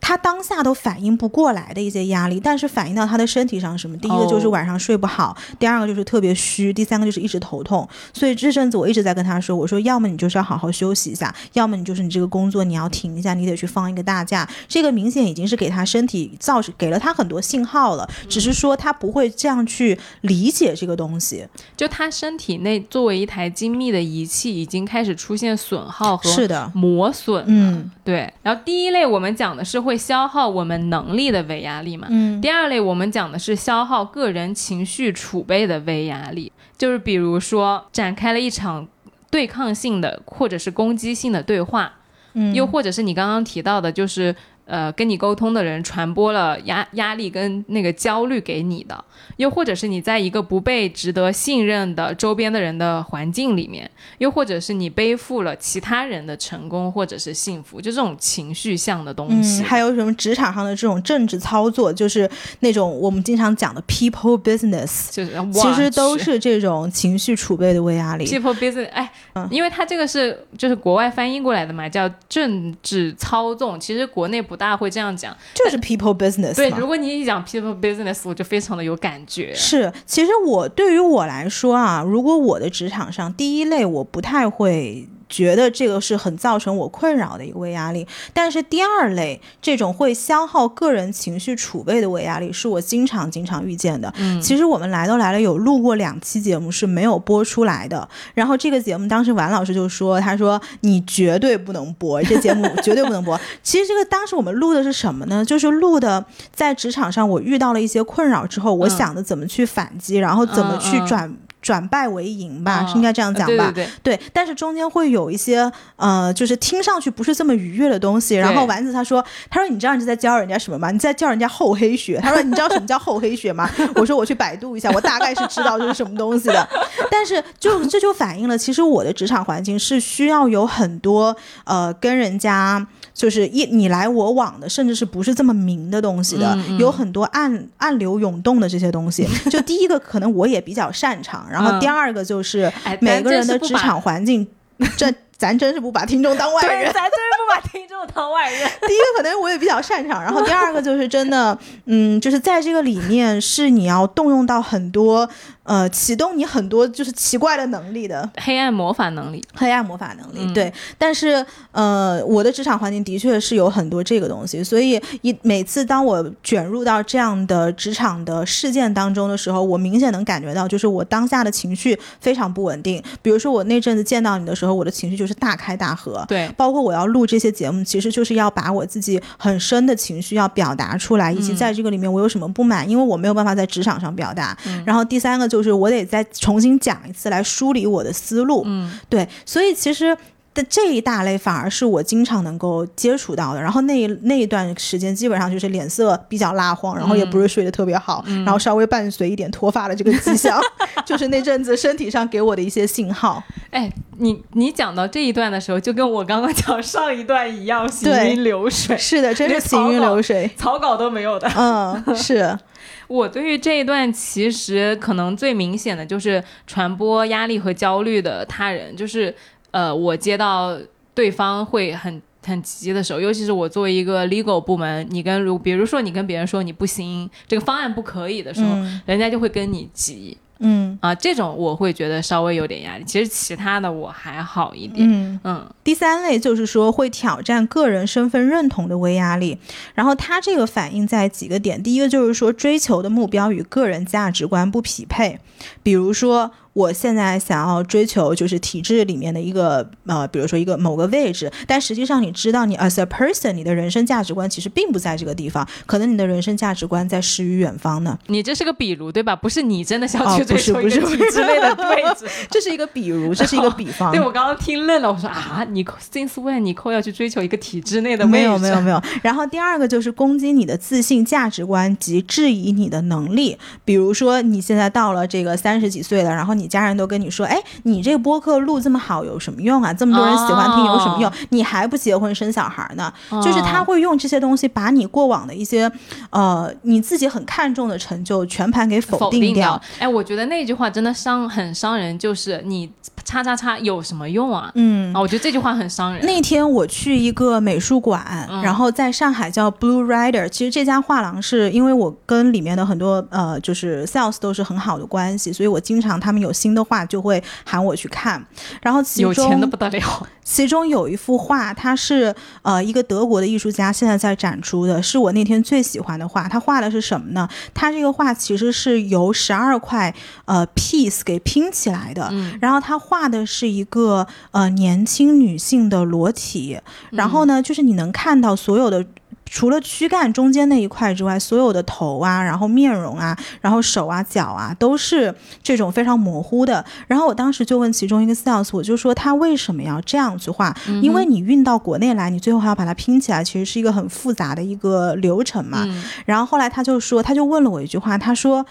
[0.00, 3.96] 他当下都反应不过来的一些压力，但是反映到他的身体上什么？
[3.98, 7.86] 第一个就是晚上睡不好，第二个就是特别虚，第三个就是一直头痛。
[8.12, 14.48] 所以这阵子我一直在跟他说，我说要么你就是要好好休息一下，要么你就是你这个工作你要停一下，你得去放一个大假。
[14.66, 21.46] 这个明显已经是给他身体造成给了他很多信号了，只是说他不会这样去理解这个东西。
[21.76, 27.44] 就他身体内作为一台精密的仪器，已经开始出现损耗和是的磨损。
[27.46, 28.32] 嗯，对。
[28.42, 29.89] 然后第一类我们讲的是会。
[29.90, 32.06] 会消耗我们能力的微压力嘛？
[32.10, 32.40] 嗯。
[32.40, 38.86] 第二类我们讲的是消耗个人情绪储备的微压力，就是比如说展开了一场
[39.30, 41.94] 对抗性的或者是攻击性的对话，
[42.34, 44.36] 嗯，又或者是你刚刚提到的，就是。
[44.70, 49.04] 呃，跟你沟通的人传播了压压力跟那个焦虑给你的，
[49.36, 59.64] 又或者是你在一个不被值得信任的周边的人的环境里面，又或者是你背负了其他人的成功或者是幸福，就这种情绪向的东西。
[59.64, 62.30] 还有什么职场上的这种政治操作，就是
[62.60, 68.24] 那种我们经常讲的 people business，就是其实都是这种情绪储备的微压力。
[68.24, 69.10] people business，哎，
[69.50, 74.59] 因为它这个是就是国外翻译过来的嘛，叫政治操纵，其实国内不。
[74.60, 75.34] 大家会这样讲。
[75.54, 79.54] 就是 people business 对，如果你一讲 people business，我就非常的有感觉。
[79.54, 85.08] 是，其实我对于我来说啊，如果我的职场上第一类我不太会。
[85.30, 94.12] 觉得这个是很造成我困扰的一个微压力，但是第二类这种会消耗个人情绪储备的微压力，是我经常经常遇见的。
[94.18, 98.06] 嗯其实我们来都来了，有录过两期节目是没有播出来的。
[98.34, 103.38] 然后这个节目当时王老师就说，他说你绝对不能播，这节目绝对不能播。
[103.62, 105.44] 其实这个当时我们录的是什么呢？
[105.44, 111.80] 就是录的在职场上我遇到了一些困扰之后，我嗯想的怎么去反击，然后怎么去嗯嗯转。
[111.90, 113.72] 败为赢吧，嗯是应该这样讲吧？
[113.74, 118.36] 对对对，对，但是中间会有一些呃，就是听上去不是这么愉悦的东西。
[118.36, 120.92] 然后丸子他说：“他说你知道你在教人家什么吗？
[120.92, 122.18] 你在教人家厚黑学。
[122.22, 126.68] ”他说：“你知道什么叫厚黑学吗？” 我说：“我去百度一下，我大概是知道这是什么东西的。”
[127.10, 132.86] 但是就这就反映了，其实我的职场环境是需要有很多呃跟人家。
[133.20, 139.28] 就是一你来我往的，甚至是不是这么明的东西的，嗯嗯有很多暗暗流涌动的这些东西。
[139.50, 144.48] 就第一个可能我也比较擅长，然后嗯第二个就是哎，每个人的职场环境，
[144.96, 146.92] 这咱真是不把听众当外对，人。
[146.92, 148.60] 咱真是不把听众当外人。
[148.86, 155.26] 第一个可能我也比较擅长，然后第二个就是真的， 嗯，就是在这个里面是你要动用到很多，
[155.62, 158.28] 呃，启动你很多就是奇怪的能力的。
[158.36, 173.02] 黑暗魔法能力，黑暗魔法能力，嗯对，但是呃，我的职场环境的确是有很多这个东西，所以一每次当我卷入到这样的职场的事件当中的时候，我明显能感觉到，就是我当下的情绪非常不稳定。
[173.22, 184.56] 比如说我那阵子见到你的时候，我的情绪就是大开大合，对，包括我要录这些节目，其实就是要把我自己很深的情绪要表达出来，以及在这个里面我有什么不满，因为我没有办法在职场上表达。
[184.84, 188.62] 然后第三个就是我得再重新讲一次来梳理我的思路。
[188.66, 190.16] 嗯，对，所以其实。
[190.52, 200.60] 的这一大类反而是我经常能够接触到的，然后那一那一段时间基本上就是脸色比较蜡黄，然后也不是睡得特别好，然后稍微伴随一点脱发的这个迹象，
[201.06, 203.42] 就是那阵子身体上给我的一些信号。
[203.70, 210.50] 哎，你你讲到这一段的时候，就跟我刚刚讲上一段一样，行云流水，是的，真是行云流水。
[210.56, 211.48] 草稿都没有的。
[211.56, 212.58] 嗯，是，
[213.06, 219.32] 我对于这一段其实可能最明显的就是传播压力和焦虑的他人，就是
[219.70, 220.76] 呃，我接到
[221.14, 222.20] 对方会很。
[222.42, 233.04] 很急的时候，尤其是我作为一个 legal 部门，你跟如比如说你跟别人说你不行，这个方案不可以的时候，嗯人家就会跟你急嗯啊，这种我会觉得稍微有点压力。
[233.04, 235.40] 其实其他的我还好一点，嗯。
[235.44, 239.58] 嗯第三类就是说会挑战个人身份认同的微压力，
[239.94, 245.38] 然后它这个反映在几个点，第一个就是说追求的目标与个人价值观不匹配，
[245.82, 246.50] 比如说。
[246.72, 258.18] 我现在想要追求就是体制里面的一个呃，比如说一个某个位置，但实际上你知道你 as a person，你的人生价值观其实并不在这个地方，可能你的人生价值观在诗与远方呢。
[258.28, 259.34] 你这是个比如对吧？
[259.34, 262.26] 不是你真的想哦去追求一个体制内的位置。
[262.50, 264.10] 这是一个比如，这是一个比方。
[264.12, 268.38] 对我刚刚听愣了，我说啊，你 since when 你扣要去追求一个体制内的位置？
[268.38, 269.02] 没有没有没有。
[269.22, 273.56] 然后第二个就是攻击你的自信、价值观及质疑你的能力。
[273.84, 279.92] 比如说你现在到了这个三十几岁了，然后你家人都跟你说，哎，你这个播客录这么好有什么用啊？
[279.92, 281.30] 这么多人喜欢听有什么用？
[281.30, 283.12] 哦你还不结婚生小孩呢？
[283.30, 285.90] 哦就是他会用这些东西把你过往的一些
[286.30, 289.80] 呃你自己很看重的成就全盘给否定掉。
[289.98, 292.90] 哎，我觉得那句话真的伤很伤人，就是你
[293.24, 294.70] 叉叉叉有什么用啊？
[294.74, 296.24] 嗯啊，我觉得这句话很伤人。
[296.24, 300.48] 那天我去一个美术馆，嗯然后在上海叫 Blue Rider。
[300.48, 308.44] 其实这家画廊是因为我跟里面的很多呃就是 sales 都是很好的关系，所以我经常他们有新的画就会喊我去看。
[308.82, 316.48] 然后其有钱的不得了，其中有一幅画，它是呃一个德国的艺术家现在在展出的，是我那天最喜欢的画。
[316.48, 317.48] 他画的是什么呢？
[317.72, 320.12] 他这个画其实是由十二块
[320.46, 322.28] 呃 piece 给拼起来的。
[322.32, 326.80] 嗯然后他画的是一个呃年轻女性的裸体，
[327.12, 329.06] 然后呢，就是你能看到所有的。
[329.50, 336.84] 除了躯干中间那一块之外，所有的头啊，然后面容啊，然后手啊、脚啊，都是这种非常模糊的。
[337.08, 340.74] 然后我当时就问其中一个 sales，我就说他为什么要这样去画？
[341.02, 345.84] 因为你运到国内来，你最后还要把它拼起来，其实是一个很复杂的一个流程嘛。
[345.84, 348.64] 嗯然后后来他就说，他就问了我一句话，他说：“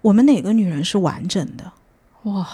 [0.00, 1.72] 我们哪个女人是完整的？”
[2.24, 2.46] 哇，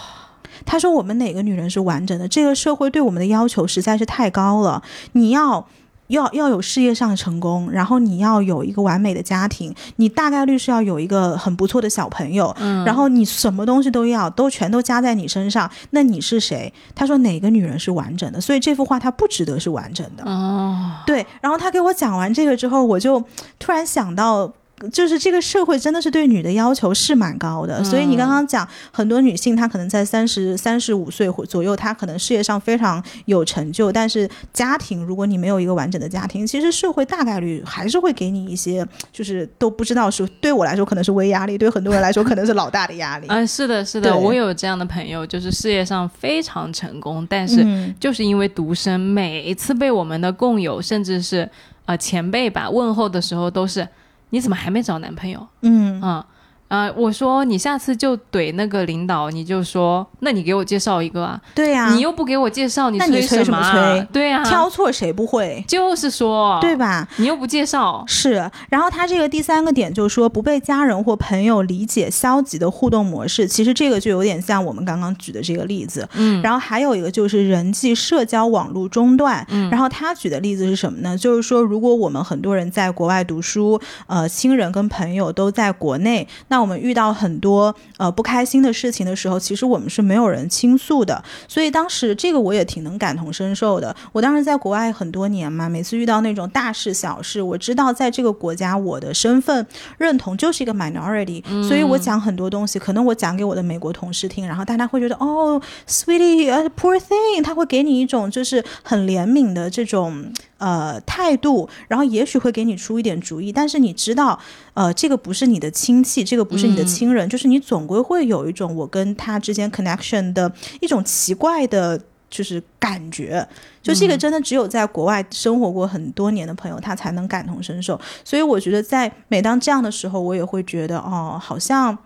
[0.65, 2.27] 他说：“我们哪个女人是完整的？
[2.27, 4.83] 这个社会对我们的要求实在是太高了。
[5.13, 5.65] 你要
[6.09, 16.71] 要要有事业上的成功，然后你要有一个完美的家庭，你大概率是要有一个很不错的小朋友，嗯然后你什么东西都要，都全都加在你身上，那你是谁？
[16.93, 18.39] 他说哪个女人是完整的？
[18.39, 20.23] 所以这幅画它不值得是完整的。
[20.23, 23.23] 哦，对，然后他给我讲完这个之后，我就
[23.57, 24.51] 突然想到。
[24.91, 43.27] 就是这个社会真的是对女的要求是蛮高的，所以你刚刚讲很多女性她可能在三十三十五岁或左右，她可能事业上非常有成就，但是家庭如果你没有一个完整的家庭，其实社会大概率还是会给你一些就是都不知道是对我来说可能是微压力，对很多人来说可能是老大的压力。
[43.29, 47.93] 嗯、是的，是的，我有这样的朋友，就是事业上非常成功，但是嗯。
[47.99, 51.49] 就是因为独生，每一次被我们的共友甚至是
[51.85, 53.85] 呃前辈吧问候的时候，都是
[54.29, 55.47] 你怎么还没找男朋友？
[55.61, 56.23] 嗯嗯。
[56.69, 67.07] 呃，我说你下次就怼那个领导，你就说，那你给我介绍一个啊，对呀、你又不给我介绍，那你催什么催对啊，挑错谁不会，就是说，对吧？
[67.17, 76.07] 你又不介绍，是，然后他这个第三个点就是说不被家人或朋友理解消极的互动模式，其实这个就有点像我们刚刚举的这个例子。
[76.13, 79.45] 嗯，然后还有一个就是人际社交网络中断。
[79.49, 81.17] 嗯然后他举的例子是什么呢？
[81.17, 91.23] 就是说，如果我们很多人在国外读书，呃，亲人跟朋友都在国内，那我们遇到很多呃不开心的事情的时候，其实我们是没有人倾诉的。
[91.47, 93.95] 所以当时这个我也挺能感同身受的。
[94.11, 99.65] 我当时在国外很多年嘛，每次遇到那种大事小事，我知道在这个国家我的身份
[99.97, 114.39] 认同就是一个 minority，、所以我讲很多东西，可能我讲给我的美国同事听，然后大家会觉得哦，sweetie，呃，poor thing，他会给你一种就是很怜悯的这种呃态度，然后也许会给你出一点主意，但是你知道，
[114.75, 121.99] 呃，这个不是你的亲戚，这个不是你的亲人，就是你总归会有一种我跟他之间 connection 的一种奇怪的。
[122.31, 123.43] 就是感觉，
[123.81, 127.99] 就这个真的只有在国外生活过很多年的朋友，他才能感同身受。
[128.23, 131.97] 所以我觉得，在每当这样的时候，我也会觉得，哦，好像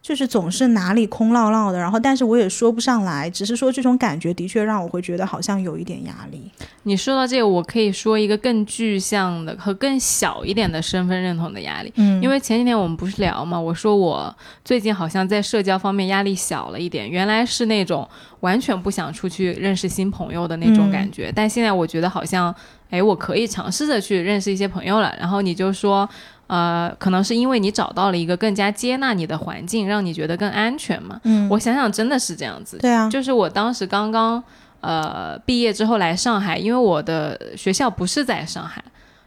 [0.00, 6.50] 就是总是哪里空落落的，然后但是我也说不上来，只是说这种感觉的确让我会觉得好像有一点压力。
[6.84, 11.92] 你说到这个，我可以说一个更具象的和更小一点的身份认同的压力。
[11.96, 14.34] 嗯因为前几天我们不是聊嘛，我说我
[14.64, 18.08] 最近好像在社交方面压力小了一点，原来是那种
[18.40, 22.54] 完全不想出去认识新朋友的那种感觉，但现在我觉得好像，
[22.88, 25.14] 哎，我可以尝试着去认识一些朋友了。
[25.18, 26.08] 然后你就说，
[26.48, 31.20] 呃，可能是因为你找到了一个更加接纳你的环境，让你觉得更安全嘛。
[31.24, 32.78] 嗯，我想想，真的是这样子。
[32.78, 34.42] 对啊，就是我当时刚刚
[34.80, 38.82] 呃毕业之后来上海，因为我的学校不是在上海，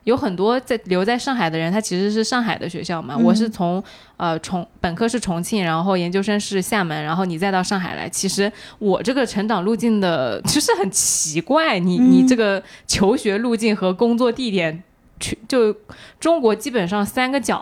[0.06, 3.14] 有很多在留在上海的人，他其实是上海的学校嘛。
[3.16, 3.84] 嗯我是从
[4.18, 8.10] 呃重本科是重庆，然后研究生是厦门，然后你再到上海来。
[8.10, 14.84] 其实我这个成长路径的 就是很奇怪，你你嗯这个求学路径和工作地点。
[15.22, 15.74] 去就
[16.20, 17.58] 中国基本上三个角，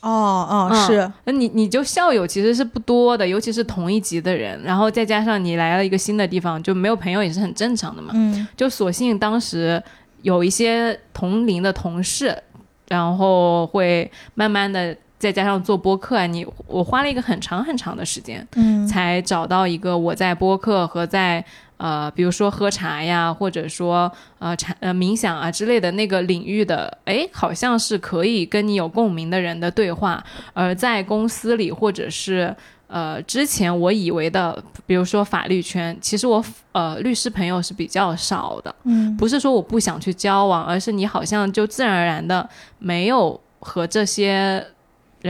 [0.00, 8.10] 哦哦嗯是，那你你就校友其实是不多的，尤其是同一级的人，然后再加上你来了一个新的地方，就没有朋友也是很正常的嘛。
[8.14, 9.82] 嗯就索性当时
[10.22, 12.36] 有一些同龄的同事，
[12.88, 21.44] 然后会慢慢的再加上做播客啊，你我花了一个很长很长的时间，嗯才找到一个我在播客和在
[21.76, 32.54] 呃，比如说喝茶呀，或者说呃禅呃冥想啊之类的那个领域的，诶，好像是可以跟你有共鸣的人的对话，而在公司里或者是。
[32.88, 44.64] 呃，之前我以为的，比如说法律圈，其实我呃律师朋友是比较少的，嗯不是说我不想去交往，而是你好像就自然而然的没有和这些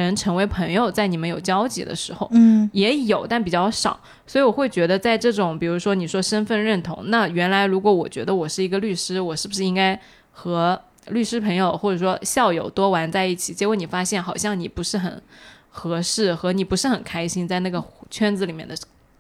[0.03, 3.99] 人成为朋友，在你们有交集的时候，嗯也有，但比较少。
[4.27, 10.01] 所以我会觉得，在这种比如说你说身份认同，那原来如果我觉得我是一个律师，我是不是应该
[10.33, 13.55] 和律师朋友或者说校友多玩在一起？
[13.55, 15.23] 结果你发现好像你不是很
[15.69, 18.77] 合适，和你不是很开心在那个圈子里面的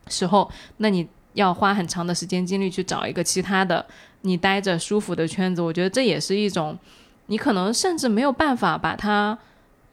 [0.08, 3.84] 时候，那你要花很长的时间精力去找一个其他的
[4.22, 5.62] 你待着舒服的圈子。
[5.62, 6.76] 我觉得这也是一种
[7.26, 9.38] 你可能甚至没有办法把它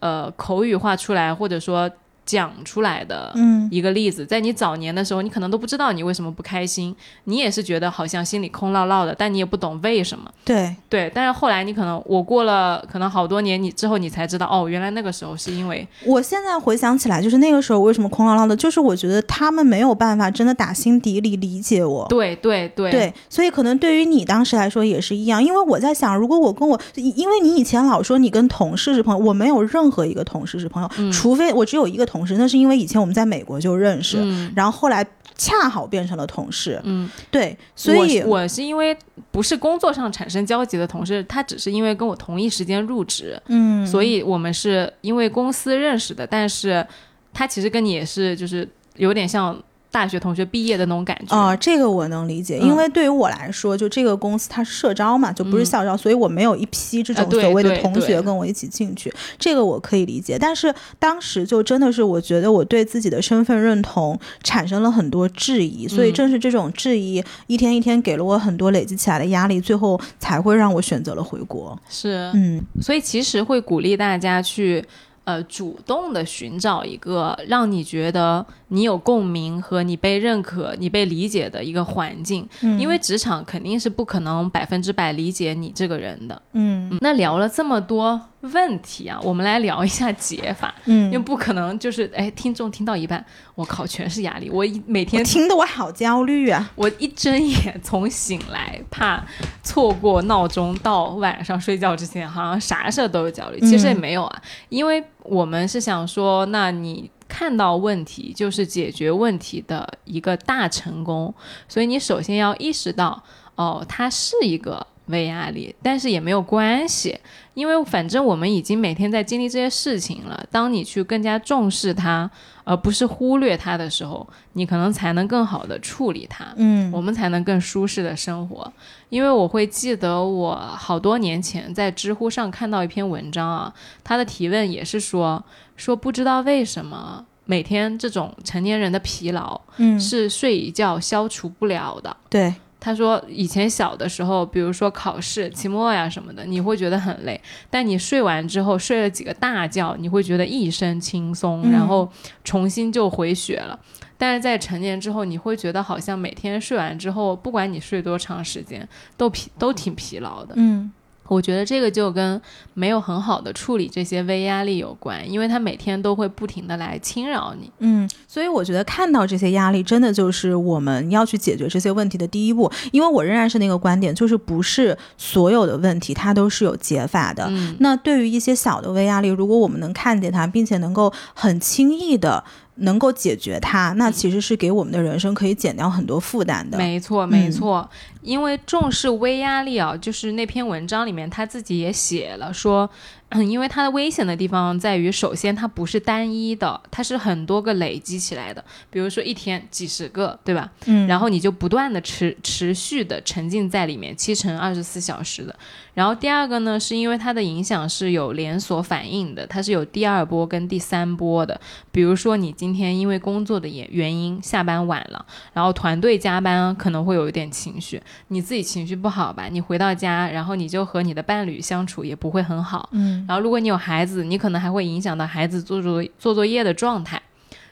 [0.03, 1.89] 呃口语化出来，或者说
[2.25, 4.25] 讲出来的嗯一个例子。
[4.25, 10.29] 在你早年的时候，你可能都不知道你为什么不开心，你也是觉得好像心里空落落的，但你也不懂为什么。
[10.43, 22.05] 对，对，但是后来你可能我过了可能好多年你之后，你才知道哦，原来那个时候是因为我现在回想起来，就是那个时候为什么空落落的，就是我觉得他们没有办法真的打心底里理解我。
[22.09, 34.53] 对对对对，所以可能对于你当时来说也是一样，因为我在想，如果我跟我，因为你以前老说你跟同事是朋友，我没有任何一个同事是朋友，除非我只有一个同事，那是因为以前我们在美国就认识，嗯。
[34.55, 35.03] 然后后来
[35.35, 36.79] 恰好变成了同事。
[36.83, 38.95] 嗯，对，所以我是我是因为
[39.31, 46.85] 不是工作上产生交集的同事，他只是因为跟我同一时间入职，嗯，所以我们是因为公司认识的，但是
[47.33, 49.59] 他其实跟你也是就是有点像
[49.93, 51.35] 大学同学毕业的那种感觉。
[51.35, 60.35] 啊、这个我能理解，嗯因为对于我来说，就这个公司它是社招嘛，就不是校招，所以我没有一批这种所谓的同学跟我一起进去，这个我可以理解。
[60.39, 71.79] 但是当时就真的是我觉得我对自己的身份认同产生了很多质疑，所以嗯正是这种质疑一天一天给了我很多累积起来的压力，最后才会让我选择了回国。
[71.87, 74.83] 是，嗯所以其实会鼓励大家去。
[75.25, 86.41] 呃，主动的寻找一个让你觉得你有共鸣和你被认可、你被理解的一个环境，嗯因为职场肯定是不可能百分之百理解你这个人的。
[86.53, 96.71] 嗯嗯那聊了这么多问题啊，我们来聊一下解法，嗯因为不可能就是哎，听众听到一半，我靠，全是压力，我一每天听得我好焦虑啊！
[96.73, 99.23] 我一睁眼从醒来，怕
[99.61, 103.59] 错过闹钟到晚上睡觉之前，好像啥事儿都有焦虑。
[103.61, 111.33] 其实也没有啊，因为我们是想说，那你看到问题就是解决问题的一个大成功，
[111.67, 113.23] 所以你首先要意识到，
[113.55, 117.19] 哦，它是一个微压力，但是也没有关系，
[117.53, 120.45] 因为反正我们已经每天在经历这些事情了。
[120.49, 122.29] 当你去更加重视它，
[122.63, 126.45] 而不是忽略它的时候，你可能才能更好的处理它。
[126.57, 128.71] 嗯我们才能更舒适的生活。
[129.09, 133.73] 因为我会记得我好多年前在知乎上看到一篇文章啊，
[134.03, 135.43] 它的提问也是说
[135.75, 142.15] 说不知道为什么每天这种成年人的疲劳嗯，是睡一觉消除不了的。
[142.29, 142.55] 对，
[142.85, 152.11] 他说，以前小的时候，比如说考试、期末呀什么的，你会觉得很累，但你睡完之后，睡了几个大觉，你会觉得一身轻松，嗯然后
[152.43, 153.79] 重新就回血了。
[154.17, 160.53] 但是在成年之后，你会觉得好像每天睡完之后，不管你睡多长时间，都疲都挺疲劳的。
[160.57, 160.91] 嗯
[161.27, 162.39] 我觉得这个就跟
[162.73, 167.71] 没有很好的处理这些微压力有关，因为它每天都会不停的来侵扰你。
[167.79, 172.71] 嗯，所以我觉得看到这些压力，真的就是我们要去解决这些问题的第一步。
[172.91, 177.45] 因为我仍然是那个观点，就是不是所有的问题它都是有解法的。
[177.49, 182.43] 嗯，那对于一些小的微压力，如果我们能看见它，并且能够很轻易的
[182.75, 186.77] 能够解决它，那其实是给我们的人生可以减掉很多负担的。
[186.77, 187.87] 没错，没错，
[188.23, 192.89] 因为重视微压力啊，就是那篇文章里面他自己也写了说，
[193.29, 200.71] 嗯， 因为它的危险的地方在于，首先它不是单一的，它是很多个累积起来的，比如说一天几十个，对吧？
[200.85, 205.55] 嗯，然后你就不断的持持续的沉浸在里面，七乘二十四小时的。
[205.93, 211.59] 然后第二个呢，是因为它的影响是有连锁反应的，它是有第二波跟第三波的。
[211.91, 222.89] 比如说你今天因为工作的原原因下班晚了，然后团队加班可能会有一点情绪，你自己情绪不好吧，你回到家，然后你就和你的伴侣相处也不会很好。
[222.91, 227.21] 嗯然后如果你有孩子，你可能还会影响到孩子做作做作业的状态，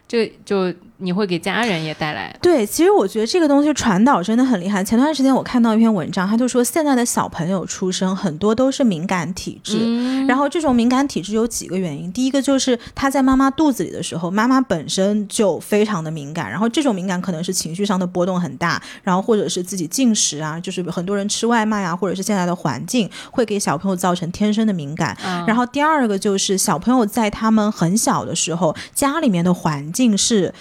[0.08, 2.34] 这就你会给家人也带来。
[2.42, 4.84] 对，其实我觉得这个东西传导真的很厉害。
[4.84, 9.80] 前段时间我看到一篇文章，他就说现在的小朋友出生很多都是敏感体质。
[9.82, 25.18] 嗯，然后这种敏感体质有几个原因，第一个就是他在妈妈肚子里的时候，妈妈本身就非常的敏感，然后这种敏感可能是情绪上的波动很大，然后或者是自己进食啊，就是很多人吃外卖啊，或者是现在的环境会给小朋友造成天生的敏感。
[25.26, 30.54] 嗯然后第二个就是小朋友在他们很小的时候，家里面的环境是。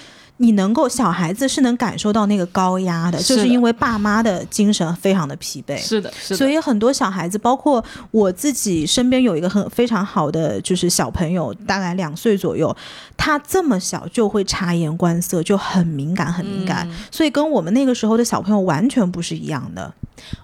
[0.43, 5.77] 你能够小孩子是能感受到那个高压的，是的就是因为爸妈的精神非常的疲惫。
[5.77, 12.75] 是的，是的，所以很多小孩子，包括我自己身边有一个很非常好的，就是小朋友，大概两岁左右，
[13.19, 19.93] 他这么小就会察言观色，就很敏感，很敏感，嗯所以跟我们那个时候的小朋友完全不是一样的。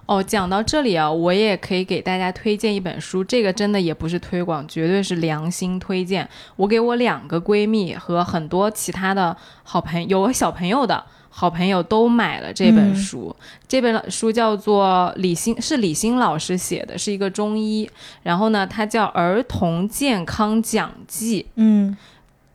[0.07, 6.27] 哦，讲到这里啊，我也可以给大家推荐一本书，这个真的也不是推广，绝对是良心推荐。
[6.55, 9.35] 我给我两个闺蜜和很多其他的
[9.69, 13.35] 好朋友，有小朋友的好朋友都买了这本嗯书。
[13.67, 17.89] 这本书叫做李欣，是李欣老师写的，是一个中医。
[18.23, 21.43] 然后呢，它叫《儿童健康讲记》。
[21.55, 21.97] 嗯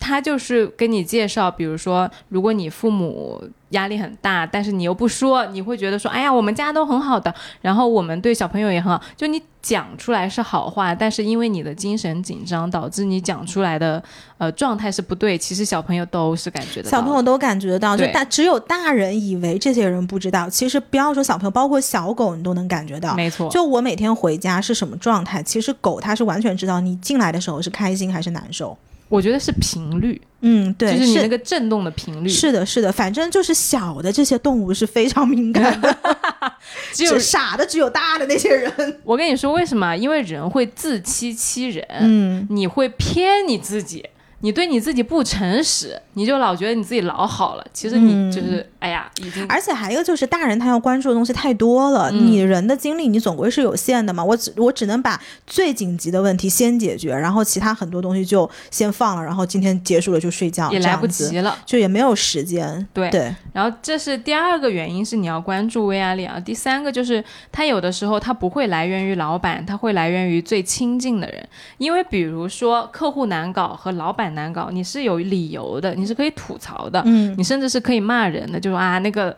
[0.03, 14.03] 他就是跟你介绍，比如说，如果你父母压力很大，但是你又不说，你会觉得说，哎呀，我们家都很好的，然后我们对小朋友也很好，就你讲出来是好话，但是因为你的精神紧张，导致你讲出来的
[14.38, 16.90] 呃状态是不对，其实小朋友都是感觉得到的。
[16.90, 23.14] 小朋友都感觉得到，就大只有大人以为这些人不知道，其实不要说小朋友，包括小狗，你都能感觉到。
[23.14, 28.76] 没错，就我每天回家是什么状态，其实狗它是完全知道你进来的时候是开心还是难受。
[29.12, 32.28] 我觉得是频率，嗯，对，就是你那个震动的频率。
[32.30, 35.94] 是的，是的，反正就是小的这些动物是非常敏感的，
[36.94, 39.00] 只有傻的只有大的那些人。
[39.04, 39.94] 我跟你说为什么？
[39.94, 44.02] 因为人会自欺欺人，嗯，你会骗你自己。
[44.43, 47.64] 你对你自己不诚实，你就老觉得你自己老好了。
[47.72, 49.47] 其实你就是，哎呀，已经。
[49.49, 54.22] 而且还有就是，大人他要关注的东西太多了，你人的精力你总归是有限的嘛。
[54.22, 62.84] 我只我只能把最紧急的问题先解决，然后其他很多东西就先放了，然后今天结束了就睡觉，也来不及了，就也没有时间。
[62.93, 63.32] 对对。
[63.53, 66.40] 然后这是第二个原因，是你要关注微压力啊。
[66.40, 67.22] 第三个就是
[67.53, 75.22] 他有的时候他不会来源于老板，他会来源于最亲近的人，因为比如说客户难搞和老板难搞，你是有。
[75.22, 79.35] 理由的，你是可以吐槽的，嗯，你甚至是可以骂人的，就说啊那个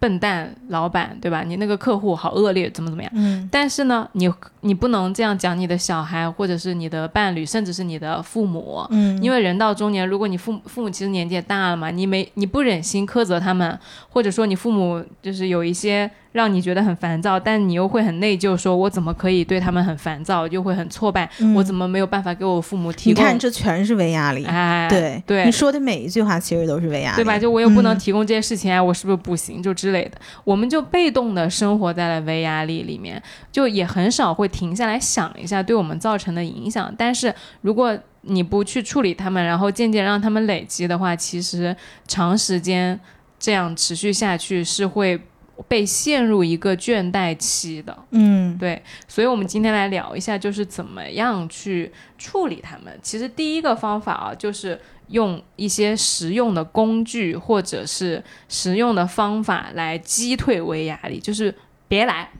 [0.00, 1.42] 笨蛋老板，对吧？
[1.46, 3.12] 你那个客户好恶劣，怎么怎么样？
[3.14, 4.28] 嗯，但是呢，你
[4.62, 13.78] 你不能这样讲你的小孩，或者是你的伴侣，甚至是你的父母，嗯，因为人到中年，如果你父父母其实年纪也大了嘛，你没你不忍心苛责他们，
[14.10, 16.10] 或者说你父母就是有一些。
[16.38, 23.24] 让你觉得很烦躁，但你又会很内疚，说我怎么可以对他们很烦躁，又会很挫败，我怎么没有办法给我父母提供？
[23.24, 24.44] 你看，这全是微压力。
[24.44, 27.36] 哎，对对，你说的每一句话其实都是微压力，对吧？
[27.36, 29.60] 就我又不能提供这些事情，我是不是不行？
[29.60, 30.12] 就之类的，
[30.44, 33.20] 我们就被动的生活在了微压力里面，
[33.50, 36.94] 就也很少会停下来想一下对我们造成的影响。
[36.96, 41.74] 但是如果你不去处理他们，然后渐渐让他们累积的话，其实
[42.06, 42.98] 长时间
[43.40, 45.20] 这样持续下去是会。
[45.66, 52.96] 被陷入一个倦怠期的，嗯，对，所以，我们今天来聊一下，就是怎么样去处理他们。
[53.02, 61.52] 其实，第一个方法啊，就是用一些实用的工具或者是实用的方法来击退微压力，就是
[61.88, 62.30] 别来，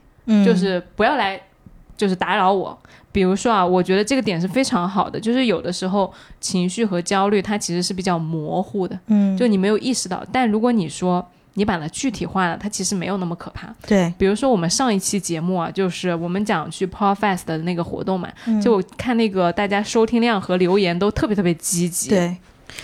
[0.45, 1.41] 就是不要来，
[1.97, 2.79] 就是打扰我。
[3.11, 10.25] 比如说啊，我觉得这个点是非常好的，就是有的时候情绪和焦虑它其实是比较模糊的，嗯，就你没有意识到。
[10.31, 11.27] 但如果你说，
[11.59, 13.75] 你把它具体化了，它其实没有那么可怕。
[13.85, 18.29] 对，比如说我们上一期节目啊，就是我们讲去 Power Fest 的那个活动嘛，
[18.63, 22.11] 就我看那个大家收听量和留言都特别特别积极。
[22.11, 22.37] 对，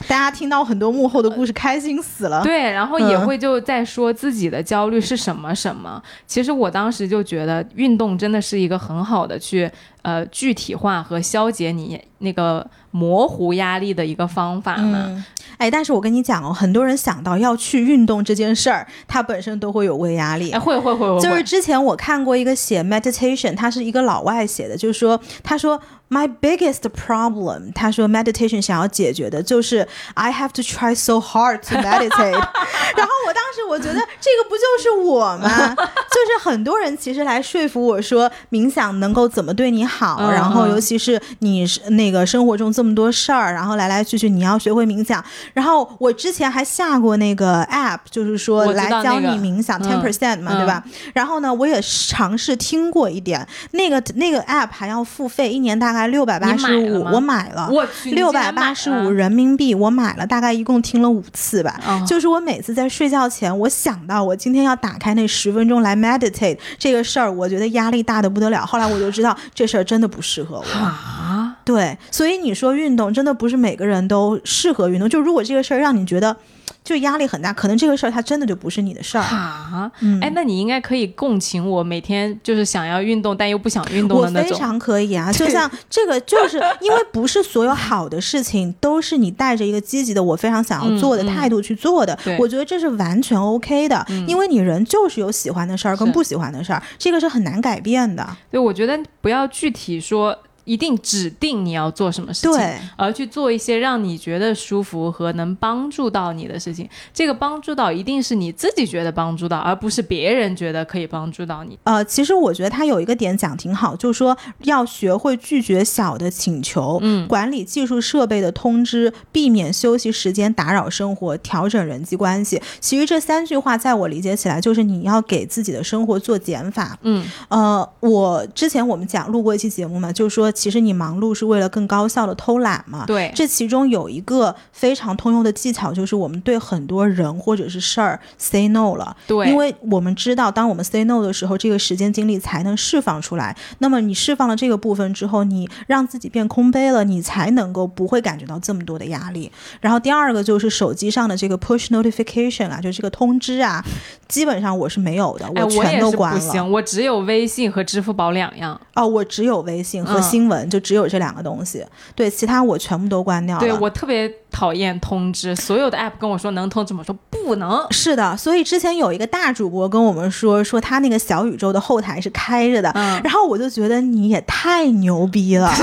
[0.08, 2.42] 大家听到很多幕后的故事，开心死了。
[2.42, 6.02] 对，然后也会就在说自己的焦虑是什么什么。
[6.26, 9.70] 其实我当时就觉得运动真的是一个很好的去
[10.02, 15.24] 呃具体化和消解你那个模糊压力的一个方法嘛。
[15.56, 20.50] 哎，但是我跟你讲哦，很多人想到要去运动这件事儿，他本身都会有微压力。
[20.50, 21.20] 哎，会会会会。
[21.20, 25.80] 就是之前我看过一个写 meditation，他是一个老外写的，就是说，他说
[26.14, 32.32] my biggest problem，他说 meditation 想要解决的就是 I have to try so hard to meditate。
[32.96, 35.48] 然后我当时我觉得这个不就是我吗？
[36.14, 45.22] 就是很多人其实来说服我说冥想能够怎么对你好，然后尤其是你是那个生活中这么多事儿，然后来来去去你要学会冥想。
[45.52, 50.84] 然后我之前还下过那个 app，就是说来教你冥想 ten percent 嘛，对吧？
[51.12, 61.80] 然后呢，我也尝试听过一点，那个那个 app 还要付费，一年大概六百八十五，我买了，我去，六百八十五人民币，我买了，大概一共听了五次吧。
[62.06, 68.64] 就是我每次在睡觉前，我想到我今天要打开那十分钟来 meditate 这个事儿，我觉得压力大的不得了。
[68.64, 71.56] 后来我就知道这事儿真的不适合我啊。
[71.64, 76.36] 对，所以你说运动真的不是每个人都适合运动，就如果这个事儿让你觉得。
[76.82, 79.90] 就压力很大，可能这个事儿它真的就不是你的事儿啊。
[80.20, 84.50] 哎，那你应该可以共情我每天就是想要运动但又不想运动的那种。
[84.50, 92.18] 我非常可以啊，就像这个，就是因为不是所有好的事情都是你带着一个积极的我非常想要做的态度去做的。
[92.38, 98.36] 我觉得这是完全 OK 的，因为你人就是有喜欢的事儿跟不喜欢的事儿，这个是很难改变的。
[98.50, 100.38] 对，我觉得不要具体说。
[100.64, 102.60] 一定指定你要做什么事情，
[102.96, 106.88] 而去做一些让你觉得舒服和能帮助到你的事情。
[107.12, 111.78] 这个帮助到一定是你自己觉得帮助到，而不是别人觉得可以帮助到你。
[111.84, 122.62] 呃，其实我觉得他有一个点讲挺好，就是说要学会拒绝小的请求，嗯，管理技术设备的通知，避免休息时间打扰生活，调整人际关系。
[122.80, 126.98] 其实这三句话在我理解起来，就是你要给自己的生活做减法。
[127.02, 130.53] 嗯，呃，我之前我们讲录过一期节目嘛，就是说。
[130.54, 133.04] 其实你忙碌是为了更高效的偷懒嘛？
[133.06, 139.16] 对，这其中有一个非常通用的技巧，就是我们对很多人或者是事儿 say no 了。
[139.26, 143.56] 对，因为我们知道，当我们 say no 的时候，这个时间精力才能释放出来。
[143.78, 149.50] 那么你释放了这个部分之后，你让自己变空杯了，你才能够不会感觉到这么多的压力。
[149.80, 153.84] 然后第二个就是手机上的这个 push notification 啊，就这个通知啊，
[154.28, 156.38] 基本上我是没有的，我全都关了。
[156.38, 158.80] 不行，我只有微信和支付宝两样。
[158.94, 160.43] 哦，我只有微信和新。
[160.44, 161.82] 新闻，就只有这两个东西。
[162.14, 163.60] 对，其他我全部都关掉了。
[163.60, 167.02] 对我特别讨厌通知，所有的 app 跟我说能通知吗？
[167.02, 167.82] 说不能。
[167.90, 175.72] 是的，所以之前有一个大主播跟我们说，说他那个小宇宙的后台是开着的，嗯然后我就觉得你也太牛逼了。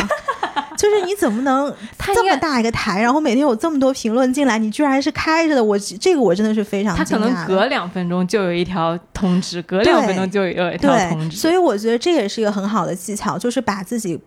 [0.78, 5.64] 就是你怎么能这么大一个台，然后每天有这么多评论进来，你居然是开着的？
[5.64, 11.38] 我这个我真的是非常他可能隔两分钟就有一条通知，隔两分钟就有一条通，知。
[11.38, 14.20] 所以我觉得这也是一个很好的技巧，就是把自己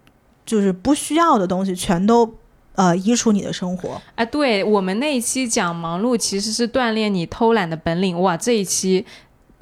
[0.45, 2.35] 就是不需要的东西全都
[2.75, 4.01] 呃移除你的生活。
[4.15, 9.05] 哎，对我们那一期讲忙碌其实是锻炼你偷懒的本领，哇，这一期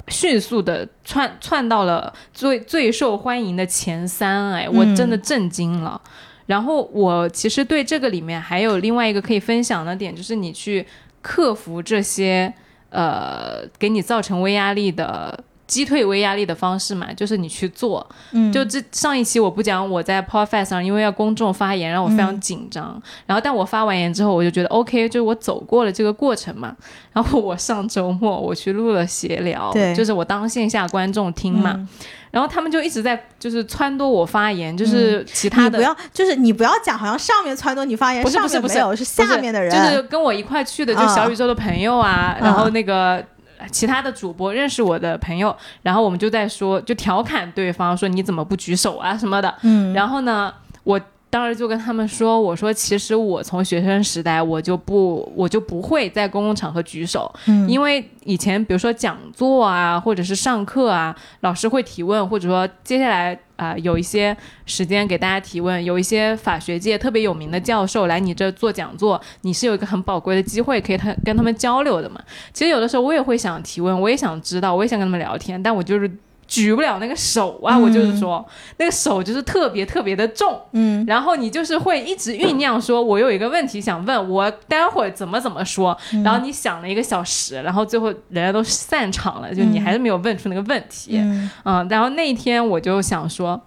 [0.07, 6.01] 迅速的窜窜到了最最受欢迎的前三，哎，我真的震惊了。
[6.45, 10.85] 然后我其实对这个里面还有另外一个可以分享的点，就是你去
[11.21, 12.53] 克服这些
[12.89, 15.43] 呃给你造成微压力的。
[15.65, 18.05] 击退微压力的方式嘛，就是你去做。
[18.31, 23.01] 嗯就这上一期我不讲我在 Podcast 上，因为要公众发言，让我非常紧张。
[23.25, 26.75] 然后，但我发完言之后，我就觉得 OK，就是我走过了这个过程嘛。
[27.13, 31.73] 然后我上周末我去录了闲聊，对就是我当线下观众听嘛。
[31.75, 31.87] 嗯
[32.33, 43.23] 然后他们就一直在就是撺掇我发言，就是其他的、你不要，就是你不要讲，好像上面撺掇你发言，不是不是不是下面的人，就是跟我一块去的，就小宇宙的朋友啊，嗯然后那个。
[43.71, 49.53] 其他的主播认识我的朋友，然后我们就在说，就调侃对方说你怎么不举手啊什么的。
[49.61, 50.99] 嗯，然后呢，我
[51.33, 72.21] 当时就跟他们说，我说其实我从学生时代我就不我就不会在公共场合举手，嗯因为以前比如说讲座啊，或者是上课啊，老师会提问，或者说接下来啊、有一些时间给大家提问，有一些法学界特别有名的教授来你这做讲座，你是有一个很宝贵的机会可以他跟他们交流的嘛。
[72.53, 76.11] 其实有的时候我也会想提问，我也想知道，我也想跟他们聊天，但我就是。
[76.47, 78.45] 举不了那个手啊，我就是说，
[78.77, 81.03] 那个手就是特别特别的重，嗯。
[81.07, 91.49] 然后你就是会一直酝酿说，我有一个问题想问，我待会儿怎么怎么说，然后你想了一个小时，然后最后人家都散场了，就你还是没有问出那个问题，嗯。
[91.63, 93.59] 嗯，然后那一天我就想说，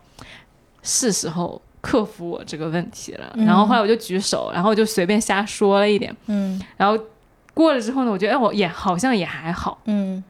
[0.83, 3.47] 是时候克服我这个问题了，嗯。
[3.47, 6.61] 然后后来我就举手，然后我就随便瞎说了一点，嗯。
[6.77, 6.99] 然后
[7.55, 10.23] 过了之后呢，我觉得哎，我也好像也还好，嗯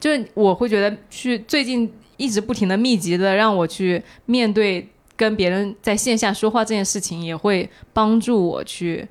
[0.00, 9.06] 就是我会觉得去最近一直不停的密集的让我去面对跟别人在线下说话这件事情，也会帮助我去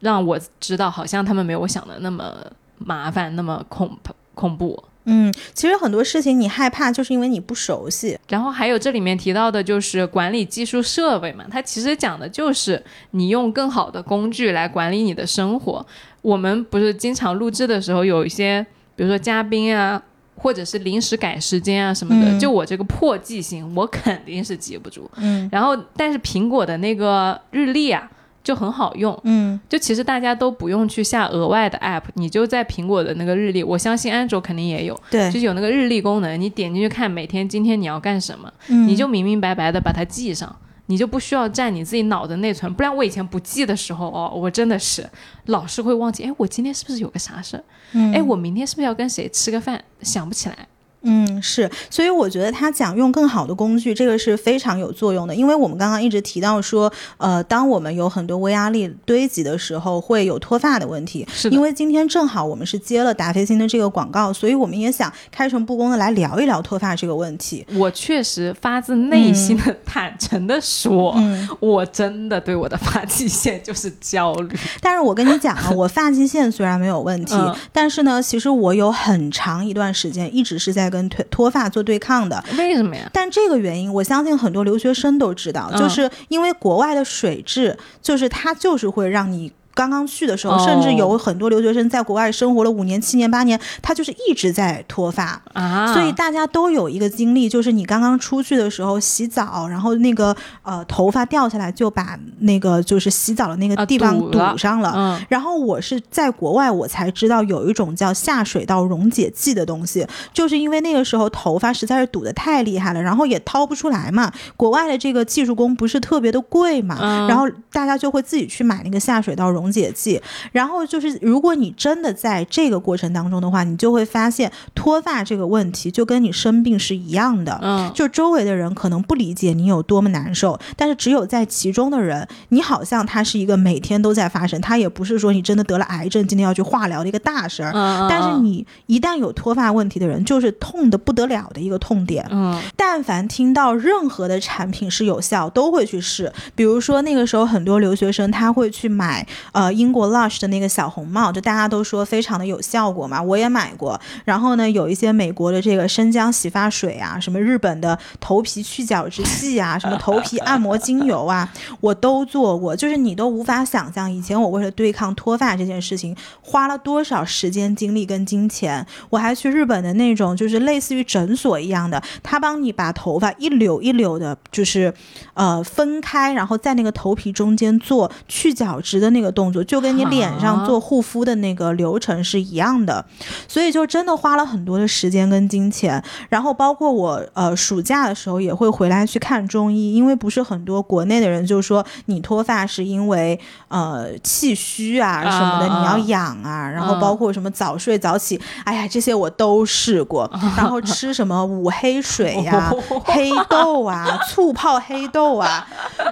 [0.00, 2.34] 让我知道，好像他们没有我想的那么
[2.78, 3.98] 麻烦，那么恐
[4.34, 4.82] 恐怖。
[5.04, 8.16] 嗯，其实很多事情你害怕，就是因为你不熟悉。
[8.28, 12.80] 然后还有这里面提到的就是管理技术设备嘛，它其实讲的就是
[13.12, 15.84] 你用更好的工具来管理你的生活。
[16.20, 18.64] 我们不是经常录制的时候有一些，
[19.00, 20.02] 比如说嘉宾啊，
[20.36, 22.38] 或者是临时改时间啊什么的，嗯。
[22.38, 25.10] 就我这个破记性，我肯定是记不住。
[25.16, 25.48] 嗯。
[25.50, 28.10] 然后，但是苹果的那个日历啊。
[28.42, 29.60] 就很好用，嗯。
[29.68, 35.30] 就其实大家都不用去下额外的 app，你就在苹果的那个日历，我相信安卓肯定也有，对。
[35.30, 38.88] 就是有那个日历功能，你点进去看每天今天你要干什么，嗯。
[38.88, 40.56] 你就明明白白的把它记上，
[40.90, 42.72] 你就不需要占你自己脑的内存。
[42.74, 45.08] 不然我以前不记的时候哦，我真的是
[45.46, 47.64] 老是会忘记，哎，我今天是不是有个啥事儿？
[47.92, 49.82] 嗯哎，我明天是不是要跟谁吃个饭？
[50.02, 50.66] 想不起来。
[51.02, 55.34] 嗯，是，所以我觉得他讲用更好的工具，这个是非常有作用的。
[55.34, 61.26] 因为我们刚刚一直提到说，呃，当我们有很多微压力堆积的时候，会有脱发的问题。
[61.32, 67.66] 是因为今天正好我们是接了达霏欣的这个广告，所以我们也想开诚布公的来聊一聊脱发这个问题。
[67.74, 74.58] 我确实发自内心的、坦诚的说，嗯，我真的对我的发际线就是焦虑。
[74.82, 82.42] 但是我跟你讲啊，我发际线虽然没有问题，嗯但是呢，其实我有很长一段时间一直是在跟脱脱发做对抗的。
[82.58, 83.08] 为什么呀？
[83.12, 89.52] 但这个原因，我相信很多留学生都知道，嗯就是因为国外的水质，就是它就是会让你。
[89.80, 95.40] 刚刚去的时候，哦甚至有很多留学生在国外生活了五年、七年、八年，他就是一直在脱发。
[95.54, 104.92] 啊，所以大家都有一个经历，就是你刚刚出去的时候洗澡，然后那个呃头发掉下来，就把那个就是洗澡的那个啊地方堵上了。
[104.94, 114.30] 嗯，然后我是在国外，我才知道有一种叫下水道溶解剂的东西，就是因为那个时候头发实在是堵得太厉害了，然后也掏不出来嘛。
[114.56, 120.20] 国外的这个技术工不是特别的贵嘛，嗯然后大家就会自己去买那个下水道溶溶解剂。
[120.50, 127.58] 然后就是，如果你真的在这个过程当中的话，你就会发现脱发这个问题就跟你生病是一样的。
[127.62, 137.70] 嗯，就周围的人可能不理解你有多么难受，但是只有在其中的人，你好像他是一个每天都在发生，他也不是说你真的得了癌症，今天要去化疗的一个大事儿。
[137.74, 142.26] 嗯，但是你一旦有脱发问题的人，就是痛的不得了的一个痛点。
[142.30, 146.32] 嗯，但凡听到任何的产品是有效，都会去试。
[146.54, 154.00] 比如说那个时候很多留学生他会去买呃英国 Lush 的那个小红帽，就大家都说非常的有效果嘛，我也买过。
[154.24, 161.48] 然后呢，有一些美国的这个生姜洗发水啊，什么日本的头皮去角质剂啊，什么头皮按摩精油啊，
[161.80, 162.74] 我都做过。
[162.74, 168.86] 就是你都无法想象，以前我为了对抗脱发这件事情，花了多少时间、精力跟金钱。
[169.10, 174.92] 我还去日本的那种，就是类似于诊所一样的，他帮你把头发一绺一绺的，就是
[175.34, 183.04] 呃分开，然后在那个头皮中间做去角质的那个动作，就跟你脸上做护肤的那个流程是一样的。
[183.48, 186.02] 所以就真的花了很多的时间跟金钱。
[186.28, 200.30] 然后包括我呃暑假的时候也会回来去看中医，因为不是很多国内的人就说你脱发是因为呃气虚啊什么的，啊你要养啊，然后包括什么早睡早起，哎呀这些我都试过。
[200.56, 202.72] 然后吃什么五黑水呀、
[203.04, 205.66] 黑豆啊、 醋泡黑豆啊，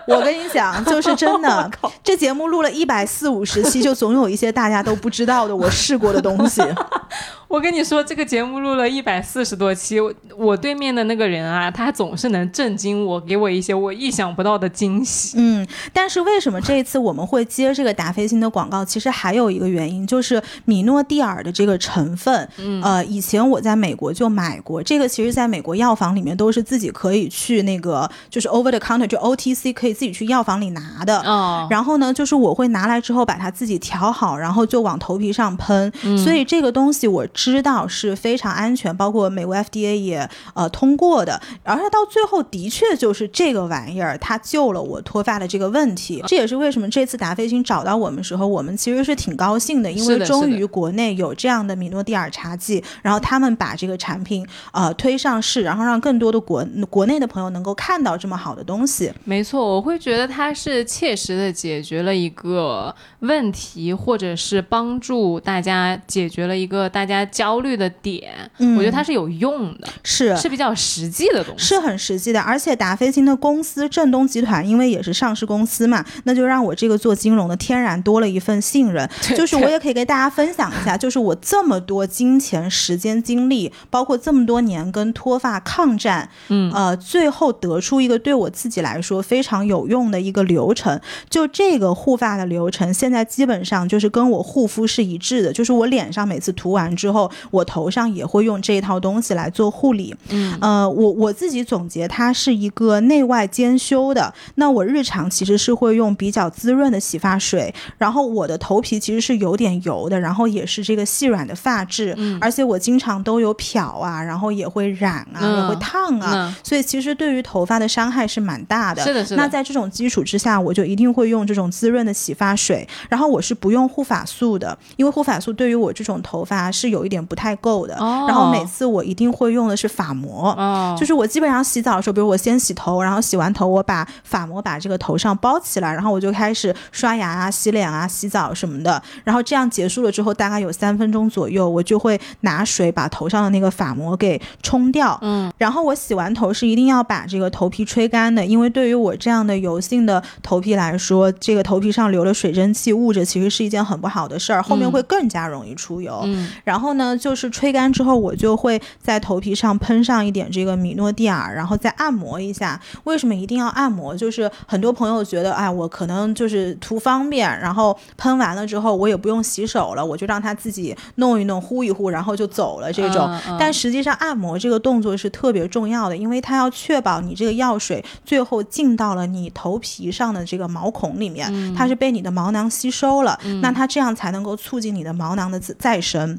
[0.07, 1.71] 我跟你讲，就是真的，
[2.03, 6.63] 这节目录了一百四五时期，就总有一些大家都不知道的我试过的东西。
[7.49, 15.39] 我跟你说，这个节目录了一百四十多期，我我对面的那个人啊，他总是能震惊我，给我一些我意想不到的惊喜。
[15.39, 18.85] 嗯，但是为什么这一次我们会接这个达霏欣的广告？
[18.85, 31.19] 其实还有一个原因，就是米诺地尔的这个成分，嗯呃，以前我在美国就买过，这个其实在美国药房里面都是自己可以去那个就是 over the counter 就 OTC 可以自己去药房里拿的。
[31.23, 35.91] 哦，然后呢，就是我会拿来之后把它自己调好，然后就往头皮上喷。
[36.03, 41.41] 嗯所以这个东西我知道是非常安全，包括美国 FDA 也呃通过的。
[41.63, 46.21] 而且到最后的确就是这个玩意儿，它救了我脱发的这个问题。
[46.27, 59.13] 这也是为什么这次达菲欣找到我们时候，我们其实是挺高兴的，因为终于国内有这样的米诺地尔茶剂，然后他们把这个产品呃推上市，然后让更多的国国内的朋友能够看到这么好的东西。
[59.23, 68.31] 没错，我会觉得它是切实的解决了一个问题，或者是帮助大家解决了一个大家焦虑的点。
[68.59, 71.65] 嗯我觉得它是有用的，是是比较实际的东西。
[71.65, 79.09] 是很实际的，而且达霏欣的公司正东集团，因为也是上市公司嘛，那就让我这个做金融的天然多了一份信任。
[79.37, 91.01] 就是我也可以给大家分享一下，就是我这么多金钱、时间、精力，包括这么多年跟脱发抗战，嗯呃，最后得出一个对我自己来说非常有用的一个流程。
[91.29, 97.18] 就这个护发的流程，现在基本上就是跟我护肤是一致的，就是我脸上每次涂完之后，
[97.51, 100.15] 我头上也会用这一套东西来做护理。
[100.29, 104.35] 嗯，呃，我我自己总结，它是一个内外兼修的。
[104.57, 119.03] 那我日常其实是会用比较滋润的洗发水，然后我的头皮其实是有点油的，然后也是这个细软的发质，嗯而且我经常都有漂啊，然后也会染啊，嗯也会烫啊，嗯所以其实对于头发的伤害是蛮大的。
[119.03, 119.37] 是的，是的。
[119.37, 127.97] 那在这种基础之下，我就一定会用这种滋润的洗发水，然后我是不用护发素的，因为护发素对于我这种头发是有一点不太够的。
[127.97, 139.03] 哦然后每次我一定会用的是发膜，哦，就是我基本上洗澡的时候，比如我先洗头，然后洗完头，我把发膜把这个头上包起来，然后我就开始刷牙啊、洗脸啊、洗澡什么的。
[139.25, 145.19] 然后这样结束了之后，大概有三分钟左右，我就会拿水把头上的那个发膜给冲掉。
[145.23, 156.21] 嗯，然后我洗完头是一定要把这个头皮吹干的，因为对于我这样的油性的头皮来说，这个头皮上留了水蒸气捂着，其实是一件很不好的事儿，后面嗯会更加容易出油。
[156.25, 162.81] 嗯然后呢，就是吹干之后，我就会在头皮上喷上一点这个米诺地尔，然后再按摩一下。
[163.05, 164.17] 为什么一定要按摩？
[164.17, 173.27] 就是很多朋友觉得，哎，我可能就是图方便，然后喷完了之后，我也不用洗手了，我就让它自己弄一弄、呼一呼，然后就走了这种。
[173.29, 186.39] 嗯嗯但实际上，按摩这个动作是特别重要的，因为它要确保你这个药水最后进到了你头皮上的这个毛孔里面，嗯它是被你的毛囊吸收了，那它这样才能够促进你的毛囊的再再生。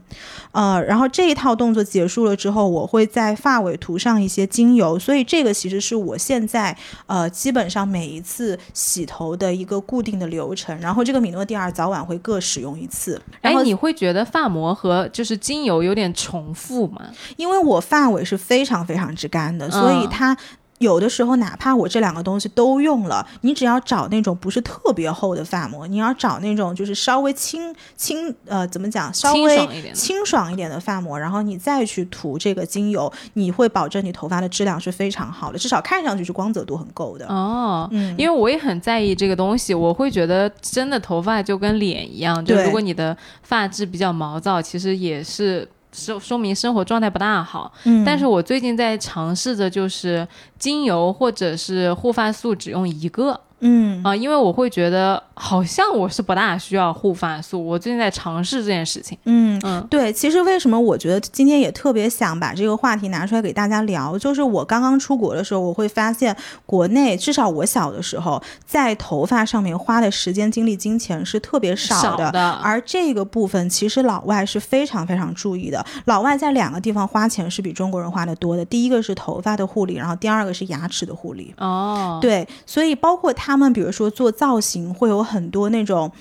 [0.52, 6.76] 呃，然后这一套动作结束了之后，我会在发尾涂上一些精油，所以这个其实是我现在
[7.06, 10.78] 呃基本上每一次洗头的一个固定的流程。
[10.80, 13.22] 然后这个米诺地尔早晚会各使用一次。
[13.42, 17.02] 然后，哎你会觉得发膜和就是精油有点重复吗？
[17.38, 20.38] 因为我发尾是非常非常之干的，所以嗯它。
[20.80, 37.28] 有的时候，哪怕我这两个东西都用了，你只要找那种不是特别厚的发膜，你要找那种就是稍微轻轻呃怎么讲，稍微清爽一点的清爽一点的发膜，然后你再去涂这个精油，你会保证你头发的质量是非常好的，至少看上去是光泽度很够的。
[37.28, 47.72] 哦，嗯因为我也很在意这个东西，我会觉得真的头发就跟脸一样，就对如果你的发质比较毛躁，其实也是说说明生活状态不大好。
[47.86, 50.28] 嗯但是我最近在尝试着，就是
[50.58, 57.64] 精油或者是护发素只用一个嗯啊、因为我会觉得好像我是不大需要护发素。
[57.64, 59.18] 我最近在尝试这件事情。
[59.26, 66.36] 嗯嗯对，其实为什么我觉得今天也特别想把这个话题拿出来给大家聊，就是我刚刚出国的时候，我会发现
[66.66, 72.32] 国内至少我小的时候，在头发上面花的时间、精力、金钱是特别少的。
[72.32, 78.64] 的而这个部分其实老外是非常非常注意的，老外在两个地方花钱是比中国人花的多的。
[78.66, 81.54] 第一个是头发的护理，然后第二个是牙齿的护理。
[81.58, 86.12] 哦，对，所以包括他们，比如说做造型，会有很多那种。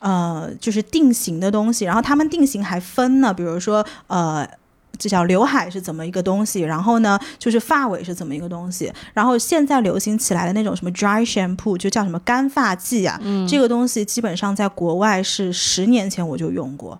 [0.00, 4.48] 呃，就是定型的东西，然后他们定型还分呢，比如说呃。
[4.98, 16.98] 这叫刘海是怎么一个东西，然后呢，就是发尾是怎么一个东西，然后现在流行起来的那种什么 dry shampoo，就叫什么干发剂啊，这个东西基本上在国外是十年前我就用过。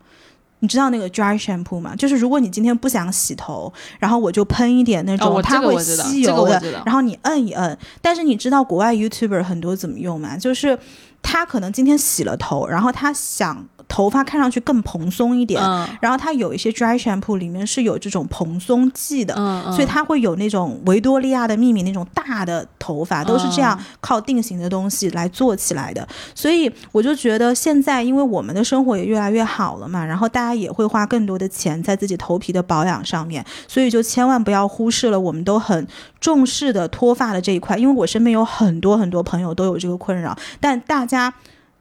[0.60, 1.94] 你知道那个 dry shampoo 吗？
[1.96, 7.76] 就是如果你今天不想洗头，然后我就喷一点那种它会吸油的，然后你摁一摁。
[8.02, 10.36] 但是你知道国外 YouTuber 很多怎么用吗？
[10.36, 10.78] 就是
[11.22, 19.34] 他可能今天洗了头，然后他想头发看上去更蓬松一点，嗯然后它有一些 dry shampoo 里面是有这种蓬松剂的。
[19.72, 26.06] 所以它会有那种维多利亚的秘密那种大的头发，都是这样靠定型的东西来做起来的。
[26.34, 35.86] 所以我就觉得现在，因为我们的生活也越来越好了嘛，然后大家也会花更多的钱在自己头皮的保养上面，所以就千万不要忽视了我们都很
[36.20, 37.76] 重视的脱发的这一块。
[37.76, 41.32] 因为我身边有很多很多朋友都有这个困扰，但大家。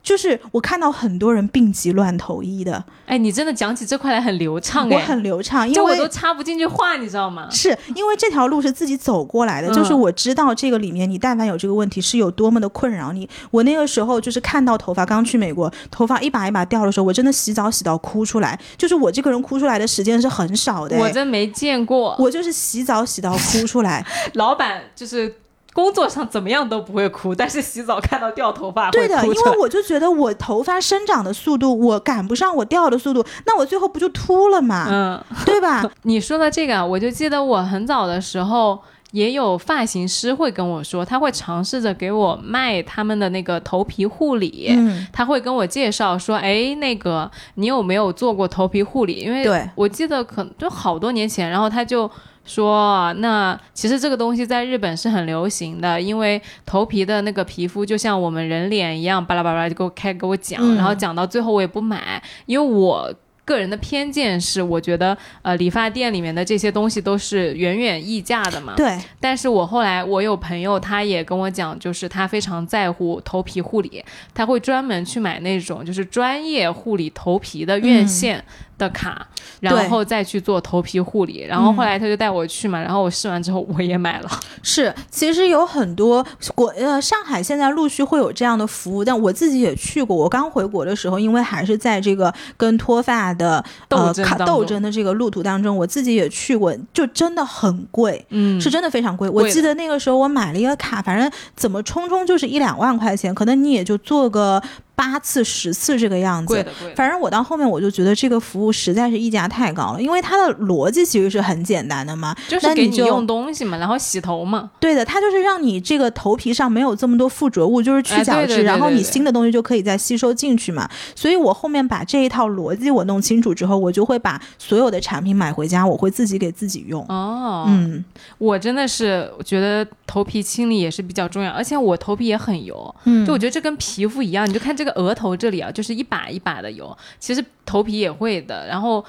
[0.07, 7.49] 就是我看到很多人病急乱投医的，哎，你真的讲起这块来很流畅我哎，很流畅，因为我都插不进去话，你知道吗？
[7.51, 13.27] 是因为这条路是自己走过来的，嗯就是我知道这个里面你但凡有这个问题是有多么的困扰你。
[13.51, 18.57] 我那个时候就是看到头发刚去美国，头发一把一把掉的时候，我真的洗澡洗到哭出来。
[18.77, 24.05] 就是我这个人哭出来的时间是很少的，我真没见过，我就是洗澡洗到哭出来。
[24.35, 25.35] 老板就是
[25.77, 29.59] 工作上怎么样都不会哭，但是洗澡看到掉头发对的，因会哭出来为。
[29.59, 34.87] 我就觉得我头发生长的速度我赶不上我掉的速度，那我最后不就秃了嘛？
[34.89, 35.87] 嗯，对吧？
[36.01, 38.79] 你说的这个啊，我就记得我很早的时候。
[39.17, 49.13] 也有发型师会跟我说，他会尝试着给我卖他们的那个头皮护理，嗯，他会跟我介绍说，哎，那个你有没有做过头皮护理？
[49.13, 52.07] 因为我记得可能就好多年前，然后他就
[52.45, 63.11] 说，那其实这个东西在日本是很流行的，因为头皮的那个皮肤就像我们人脸一样，巴拉巴拉就给我开给我讲，嗯然后讲到最后我也不买，因为我。
[63.47, 68.73] 个人的偏见是，我觉得呃，理发店里面的这些东西都是远远溢价的嘛。
[68.75, 78.43] 对，但是我后来我有朋友，他也跟我讲，就是他非常在乎头皮护理，他会专门去买那种就是专业护理头皮的院线
[78.77, 79.25] 的卡，
[79.59, 81.45] 然后再去做头皮护理。
[81.47, 84.29] 然后后来他就带我去嘛，然后我试完之后我也买了。
[84.61, 86.25] 是，其实有很多
[86.55, 90.15] 国呃，上海现在陆续会有这样的服务，但我自己也去过。
[90.15, 98.25] 我刚回国的时候，因为还是在这个跟脱发的斗呃看斗争的这个路途当中，我自己也去过，就真的很贵。
[98.29, 104.61] 嗯，是真的非常贵，我记得那个时候我买了一个卡，反正怎么充充就是一两万块钱，可能你也就做个
[104.97, 106.47] 八次十次这个样子。
[106.47, 106.95] 贵的贵的。
[106.95, 114.71] 反正我到后面我就觉得这个服务实在是溢价太高了，因为它的逻辑其实是很简单的嘛，就是你就给你用东西嘛，然后洗头嘛。
[114.79, 120.89] 对的，它就是让你这个头皮上没有这么多附着物，就是去角质，哎对对对然后你新的东西就可以再吸收进去嘛。
[121.15, 127.05] 所以我后面把这一套逻辑我弄清楚之后，我就会把所有的产品买回家，我会自己给自己用。
[127.09, 128.03] 哦，嗯，
[128.39, 138.65] 我真的是觉得头皮清理也是比较重要，而且我头皮也很油，嗯就我觉得这跟皮肤一样，你就看这个额头这里啊，就是一把一把的油，其实头皮也会的。
[138.67, 139.03] 然后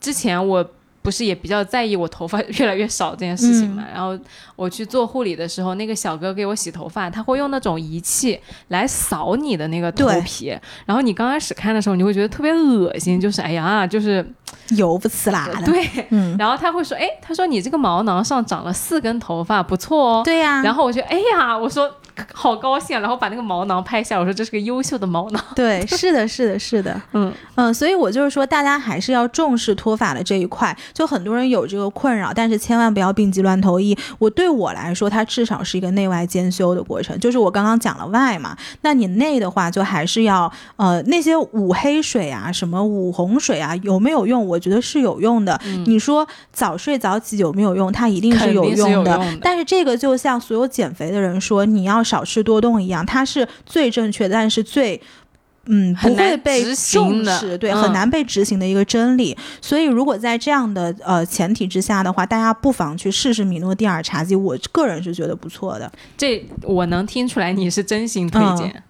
[0.00, 0.68] 之前我。
[1.02, 3.84] 不是也比较在意我头发越来越少这件事情嘛？
[3.86, 4.18] 嗯然后
[4.56, 8.36] 我去做护理的时候，那个小哥给我洗头发，他会用那种仪器
[8.70, 10.48] 来扫你的那个头皮，
[10.84, 14.28] 然后你刚开始看的时候，你会觉得特别恶心，就是哎呀，就是
[14.70, 15.64] 油不呲啦的。
[15.66, 20.22] 对，嗯，然后他会说，哎，他说你这个毛囊上长了四根头发，不错哦。
[20.24, 21.88] 对呀、然后我就，哎呀，我说
[22.32, 23.00] 好高兴啊！
[23.00, 25.44] 然后把那个毛囊拍下，我说这是个优秀的毛囊。
[25.54, 30.76] 对，是的，是的，是的，嗯嗯，所以我就是说，大家还是要重视脱发的这一块。
[30.92, 33.96] 就很多人有这个困扰，但是千万不要病急乱投医。
[34.18, 37.18] 我对我来说，它至少是一个内外兼修的过程。
[37.18, 44.46] 就是我刚刚讲了外嘛，那你内的话，就还是要呃那些五黑水啊，什么五红水啊，有没有用？
[44.46, 45.60] 我觉得是有用的。
[45.86, 47.92] 你说早睡早起有没有用？
[47.92, 49.20] 它一定是有用的。
[49.42, 55.02] 但是这个就像所有减肥的人说，你要少吃多动一样，它是最正确，但是最。
[55.68, 59.36] 嗯，不会被重视，对，很难被执行的一个真理。
[59.60, 65.90] 所以，如果在这样的呃前提之下的话，大家不妨去试试米诺地尔茶姬，我个人是觉得不错的。
[66.16, 68.80] 这我能听出来你是真心推荐。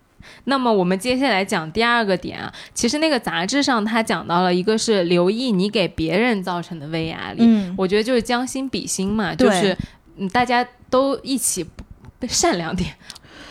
[0.44, 7.38] 那么，我们接下来讲第二个点啊，其实那个杂志上他讲到了一个是留意你给别人造成的微压力。
[7.38, 9.74] 嗯，我觉得就是将心比心嘛，就是
[10.18, 11.64] 嗯，大家都一起
[12.28, 12.94] 善良点。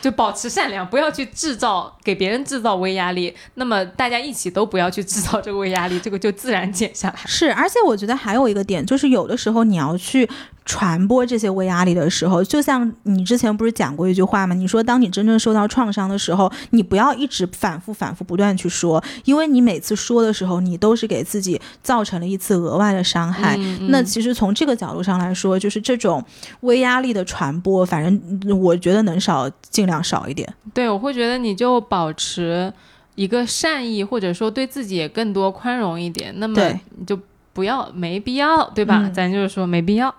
[0.01, 3.35] 就保持善良，不要去制造给别人制造微压力。
[3.55, 7.15] 那么大家一起都不要去制造这个微压力，这个就自然减下来。
[7.25, 10.29] 是，而且我觉得还有一个点，就是有的时候你要去。
[10.65, 14.55] 传播这些微压力的时候，就像你之前不是讲过一句话吗？
[14.55, 23.55] 你说，当你真正受到创伤的时候，你不要一直反复、反复、不断去说，因为你每次说的时候，你都是给自己造成了一次额外的伤害。
[23.89, 26.23] 那其实从这个角度上来说，就是这种
[26.61, 30.51] 微压力的传播，反正我觉得能少尽量少一点。
[30.73, 32.73] 对，我会觉得你就保持
[33.13, 36.33] 一个善意，或者说对自己也更多宽容一点。
[36.37, 36.59] 那么
[36.97, 37.17] 你就
[37.53, 39.07] 不要没必要，对吧？
[39.13, 40.13] 咱就是说没必要。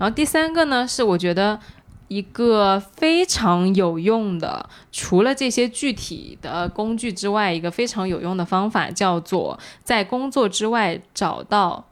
[0.00, 1.60] 然后第三个呢，是我觉得
[2.08, 11.84] 一个非常有用的，除了这些具体的工具之外，一个非常有用的方法，叫做在工作之外找到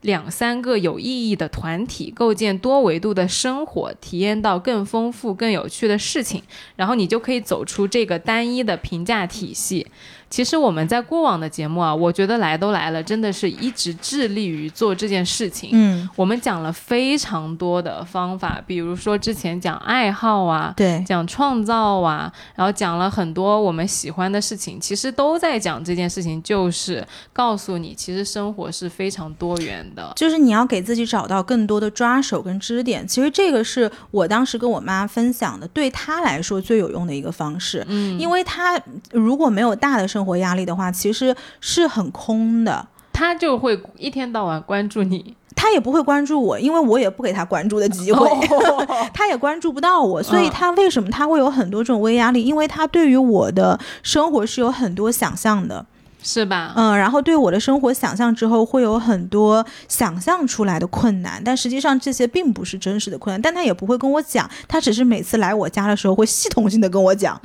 [0.00, 6.42] 两三个有意义的团体，构建多维度的生活，体验到更丰富、更有趣的事情，
[6.74, 9.86] 然后你就可以走出这个单一的评价体系。
[10.32, 15.68] 其实我们在过往的节目啊，我觉得来都来了，真的是一直致力于做这件事情。
[15.74, 33.06] 嗯，我们讲了非常多的方法，比如说之前讲爱好啊，对，讲创造啊，然后讲了很多我们喜欢的事情，其实都在讲这件事情，就是告诉你，其实生活是非常多元的，就是你要给自己找到更多的抓手跟支点。
[33.06, 37.84] 其实这个是我当时跟我妈分享的，对她来说最有用的一个方式。
[37.86, 38.80] 嗯，因为她
[39.10, 42.86] 如果没有大的生生活压力的话，其实是很空的。
[43.12, 48.28] 他就会一天到晚关注你，他也不会关注我，因为我也不给他关注的机会，
[49.12, 50.22] 他也关注不到我。
[50.22, 52.44] 所以，他为什么他会有很多这种微压力？
[52.44, 55.84] 因为他对于我的生活是有很多想象的。
[56.22, 56.72] 是吧？
[56.76, 63.42] 嗯，然后对我的生活想象之后，会有很多想象出来的困难，但实际上这些并不是真实的困难。
[63.42, 67.40] 但他也不会跟我讲，他只是每次来我家的时候会系统性的跟我讲，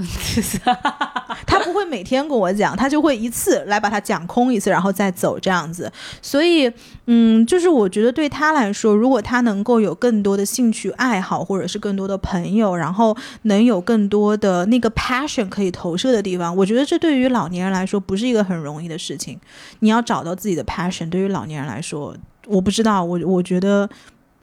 [1.48, 5.92] 他不会每天跟我讲，他就会一次来把它讲空一次，然后再走这样子。
[6.22, 6.72] 所以，
[7.08, 18.67] 嗯，就是我觉得对他来说，如果他能够有更多的兴趣爱好，或者是更多的朋友，然后能有更多的那个 passion 可以投射的地方，我觉得这对于老年人来说不是一个很。
[18.68, 19.40] 容易的事情，
[19.80, 21.10] 你要找到自己的 passion。
[21.10, 22.16] 对于老年人来说，
[22.46, 23.90] 我不知道，我我觉得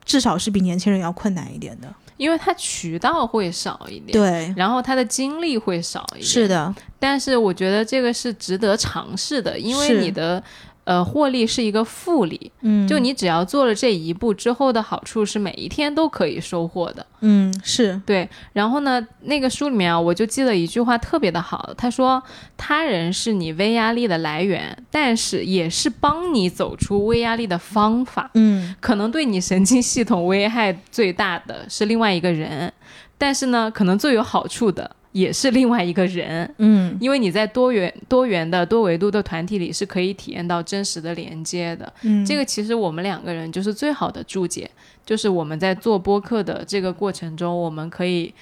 [0.04, 6.74] 至少是比年轻人要困难一点的，因为他渠道会少一点，对，然后他的精力会少一点，是的。
[6.98, 10.42] 但是我觉得这个是值得尝试的，因为你的。
[10.84, 18.28] 呃，获利是一个复利，嗯，就你只要做了这一步之后的好处是每一天都可以收获的，嗯，是对。
[18.52, 22.22] 然后呢，那个书里面啊，我就记了一句话特别的好，他说
[22.58, 32.70] ：“他人是你微压力的来源，但是也是帮你走出微压力的方法。”嗯，可能对你神经系统危害最大的是另外一个人，
[33.16, 34.94] 但是呢，可能最有好处的。
[35.14, 44.68] 也是另外一个人，嗯，因为你在多元、多元的多维度的团体里是可以体验到真实的连接的，嗯，这个其实我们两个人就是最好的注解，
[45.06, 48.34] 就是我们在做播客的这个过程中，我们可以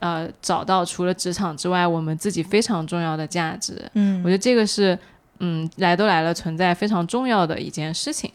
[0.00, 4.98] 呃找到除了职场之外，我们自己非常重要的价值，嗯，我觉得这个是。
[5.38, 8.30] 嗯，来都来了，存在非常重要的一件事情。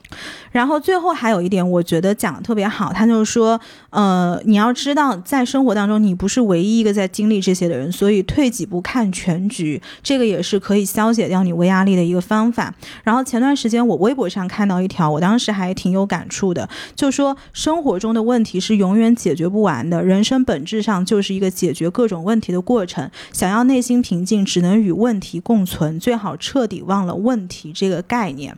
[0.51, 12.73] 然后最后还有一点，我觉得讲的特别好，他就是说，呃，你要知道，在生活当中，你不是唯一一个在经历这些的人，所以退几步看全局，这个也是可以消解掉你微压力的一个方法。
[13.03, 23.09] 然后前段时间我微博上看到一条，我当时还挺有感触的，就说生活中的问题是永远解决不完的，人生本质上就是一个解决各种问题的过程。
[23.31, 26.83] 想要内心平静，只能与问题共存，最好彻底。
[26.91, 28.53] 忘了问题这个概念，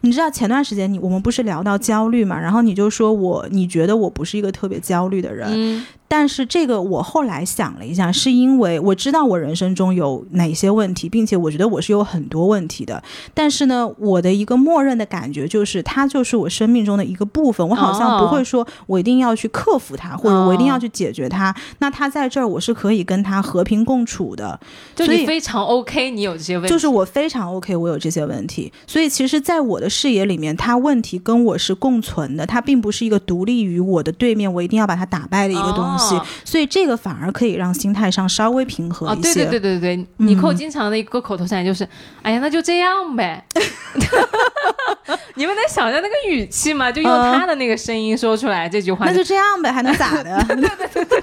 [0.00, 2.40] 你知道前段时间你我们不是聊到焦虑嘛？
[2.40, 13.02] 然后你就说我你觉得我不是一个特别焦虑的人，但是这个我后来想了一下，是因为我知道我人生中有哪些问题，并且我觉得我是有很多问题的。
[13.32, 17.66] 但是呢，我的一个默认的感觉就是，它就是我生命中的一个部分。
[17.68, 21.52] 我好像不会说我一定要去克服它，或者我一定要去解决它。
[21.78, 24.60] 那它在这儿，我是可以跟它和平共处的。
[24.94, 28.72] 就你非常 OK，你有这些问题，就是我非常 OK，我有这些问题。
[28.86, 35.93] 所以其实，在我的视野里面，它问题跟我是共存的，它并不是一个独立于我的对面，我一定要把它打败的一个东西。
[36.44, 39.34] 所以这个反而可以让心态上稍微平和一些。
[39.34, 41.88] 对对对对对，尼寇经常的一个口头禅就是
[42.22, 43.44] ：“哎呀，那就这样呗。”
[45.36, 46.90] 你们能想象那个语气吗？
[46.92, 50.44] 就用他的那个声音说出来这句话，那就这样呗，还能咋的？
[50.46, 51.22] 对对对对对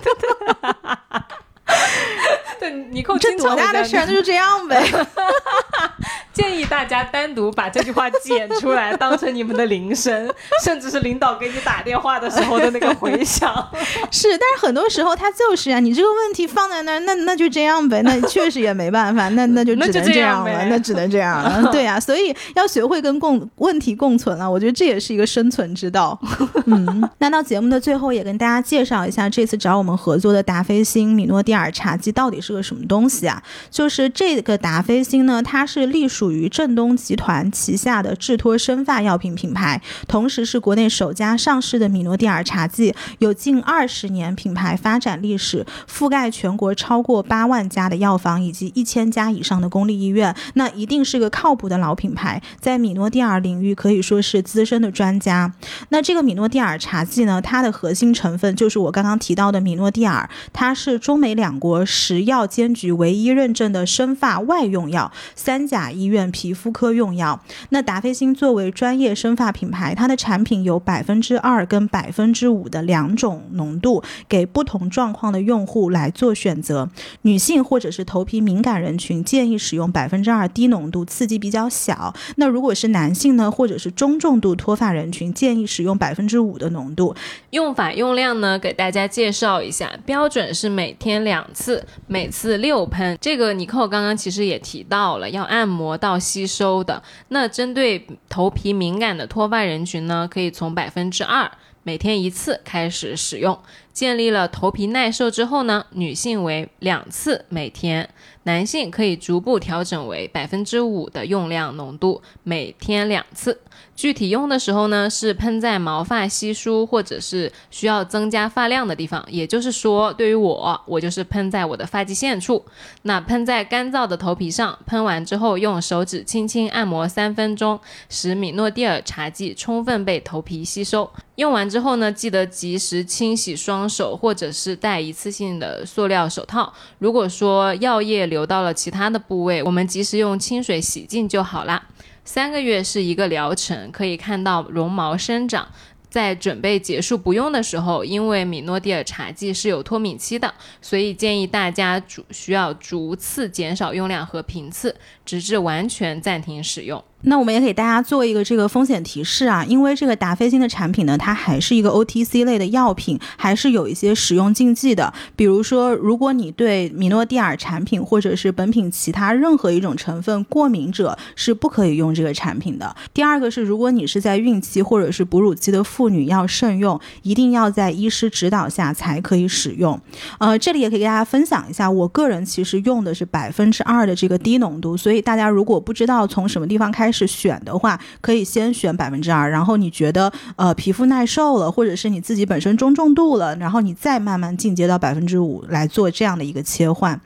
[2.61, 2.71] 对。
[2.71, 4.81] 对，尼寇这多大的事儿，那就这样呗。
[6.33, 10.33] 建议大家单独把这句话剪出来，当成你们的铃声，
[10.63, 13.53] 甚至是领导给你打电话的时候的那个回响。
[14.09, 21.69] 是，但是很多时候他就是啊，你这个问题放在那儿，那那就这样呗，那确实也没办法，那那就只能这样了，那只能这样了。
[21.71, 26.17] 对呀，所以要学会跟共问题共存了，我觉得这也是一个生存之道。
[26.65, 33.43] 嗯，那到节目的最后，也跟大家介绍一下这次找我们合作的达菲星米诺地尔茶姬到底是个什么东西啊？
[33.69, 36.21] 就是这个达霏欣呢，它是隶属。
[36.21, 55.51] 属于正东集团旗下的智托生发药品品牌，同时是国内首家上市的米诺地尔茶剂，有近二十年品牌发展历史，覆盖全国超过八万家的药房以及一千家以上的公立医院，那一定是个靠谱的老品牌，在米诺地尔领域可以说是资深的专家。
[55.89, 66.11] 那这个米诺地尔茶剂呢，它的核心成分就是我刚刚提到的米诺地尔，它是中美两国食药药监局唯一认证的生发外用药，三甲医。
[66.11, 76.89] 院皮肤科用药，那达霏欣作为专业生发品牌，它的产品有百分之二跟百分之五的两种浓度，给不同状况的用户来做选择。
[77.21, 82.13] 女性或者是头皮敏感人群建议使用百分之二低浓度，刺激比较小。
[82.35, 87.15] 那如果是男性呢，或者是中重度脱发人群，建议使用百分之五的浓度。
[87.51, 93.15] 用法用量呢，给大家介绍一下，标准是每天两次，每次六喷。
[93.21, 95.91] 这个尼寇刚刚其实也提到了，要按摩。
[95.97, 101.51] 到吸收的那针对头皮敏感的脱发人群呢，可以从百分之二
[101.83, 103.59] 每天一次开始使用。
[103.93, 108.09] 建立了头皮耐受之后呢，女性为两次每天，
[108.43, 113.59] 男性可以逐步调整为百分之五的用量浓度，每天两次。
[113.95, 122.65] 具体用的时候呢，是喷在毛发稀疏或者是需要增加发量的地方，也就是说，对于我，我就是喷在我的发际线处。
[123.03, 127.79] 那喷在干燥的头皮上，喷完之后用手指轻轻按摩三分钟，
[128.09, 131.09] 使米诺地尔茶剂充分被头皮吸收。
[131.35, 136.71] 用完之后呢，记得及时清洗双手，或者是戴一次性的塑料手套。
[136.99, 141.89] 如果说药液流到了其他的部位，我们及时用清水洗净就好啦。
[142.23, 145.67] 三个月是一个疗程，可以看到绒毛生长。
[146.09, 157.01] 在准备结束不用的时候，因为米诺地尔茶剂是有脱敏期的，所以建议大家逐需要逐次减少用量和频次，直至完全暂停使用。
[157.23, 165.13] 那我们也给大家做一个这个风险提示啊，因为这个达霏欣的产品呢，它还是一个 OTC 类的药品，还是有一些使用禁忌的。
[165.35, 172.95] 比如说，如果你对米诺地尔产品或者是本品其他任何一种成分过敏者，是不可以用这个产品的。
[173.13, 179.99] 第二个是，如果你是在孕期或者是哺乳期的妇女，要慎用，一定要在医师指导下才可以使用。
[180.39, 197.19] 呃，这里也可以给大家分享一下，我个人其实用的是百分之二的这个低浓度，所以大家如果不知道从什么地方开，是选的话，可以先选百分之二，然后你觉得呃皮肤耐受了，或者是你自己本身中重度了，然后你再慢慢进阶到百分之五来做这样的一个切换。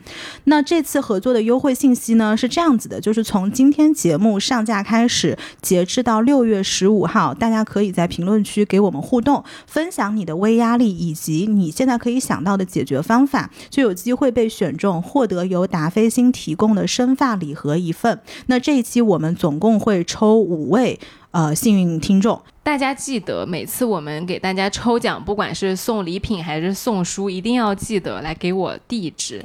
[0.45, 18.19] 那这次合作的优惠信息呢是这样子的，就是从今天节目上架开始，截至到六月十五号，大家可以在评论区给我们互动，分享你的微压力以及你现在可以想到的解决方法，就有机会被选中，获得由达霏欣提供的生发礼盒一份。
[18.47, 20.99] 那这一期我们总共会抽五位
[21.31, 29.43] 呃幸运听众，大家记得每次我们给大家抽奖，不管是送礼品还是送书，一定要记得来给我地址。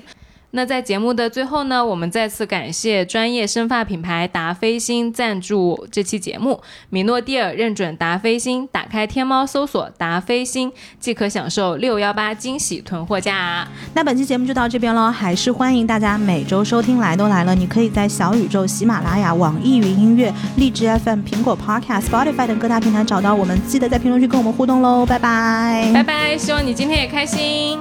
[0.52, 6.60] 那在节目的最后呢，我们再次感谢专业生发品牌达霏欣赞助这期节目。
[6.88, 13.66] 米诺地尔认准达霏欣，打开天猫搜索达霏欣，即可享受六幺八惊喜囤货价。
[13.94, 16.98] 那本期节目就到这边喽，还是欢迎大家每周收听。
[16.98, 23.58] 来都来了，你可以在小宇宙、喜马拉雅、网易云音乐、荔枝 FM、苹果 Podcast、Spotify 等各大平台找到我们。
[23.66, 26.36] 记得在评论区跟我们互动喽，拜拜，拜拜！
[26.36, 27.78] 希望你今天也开心。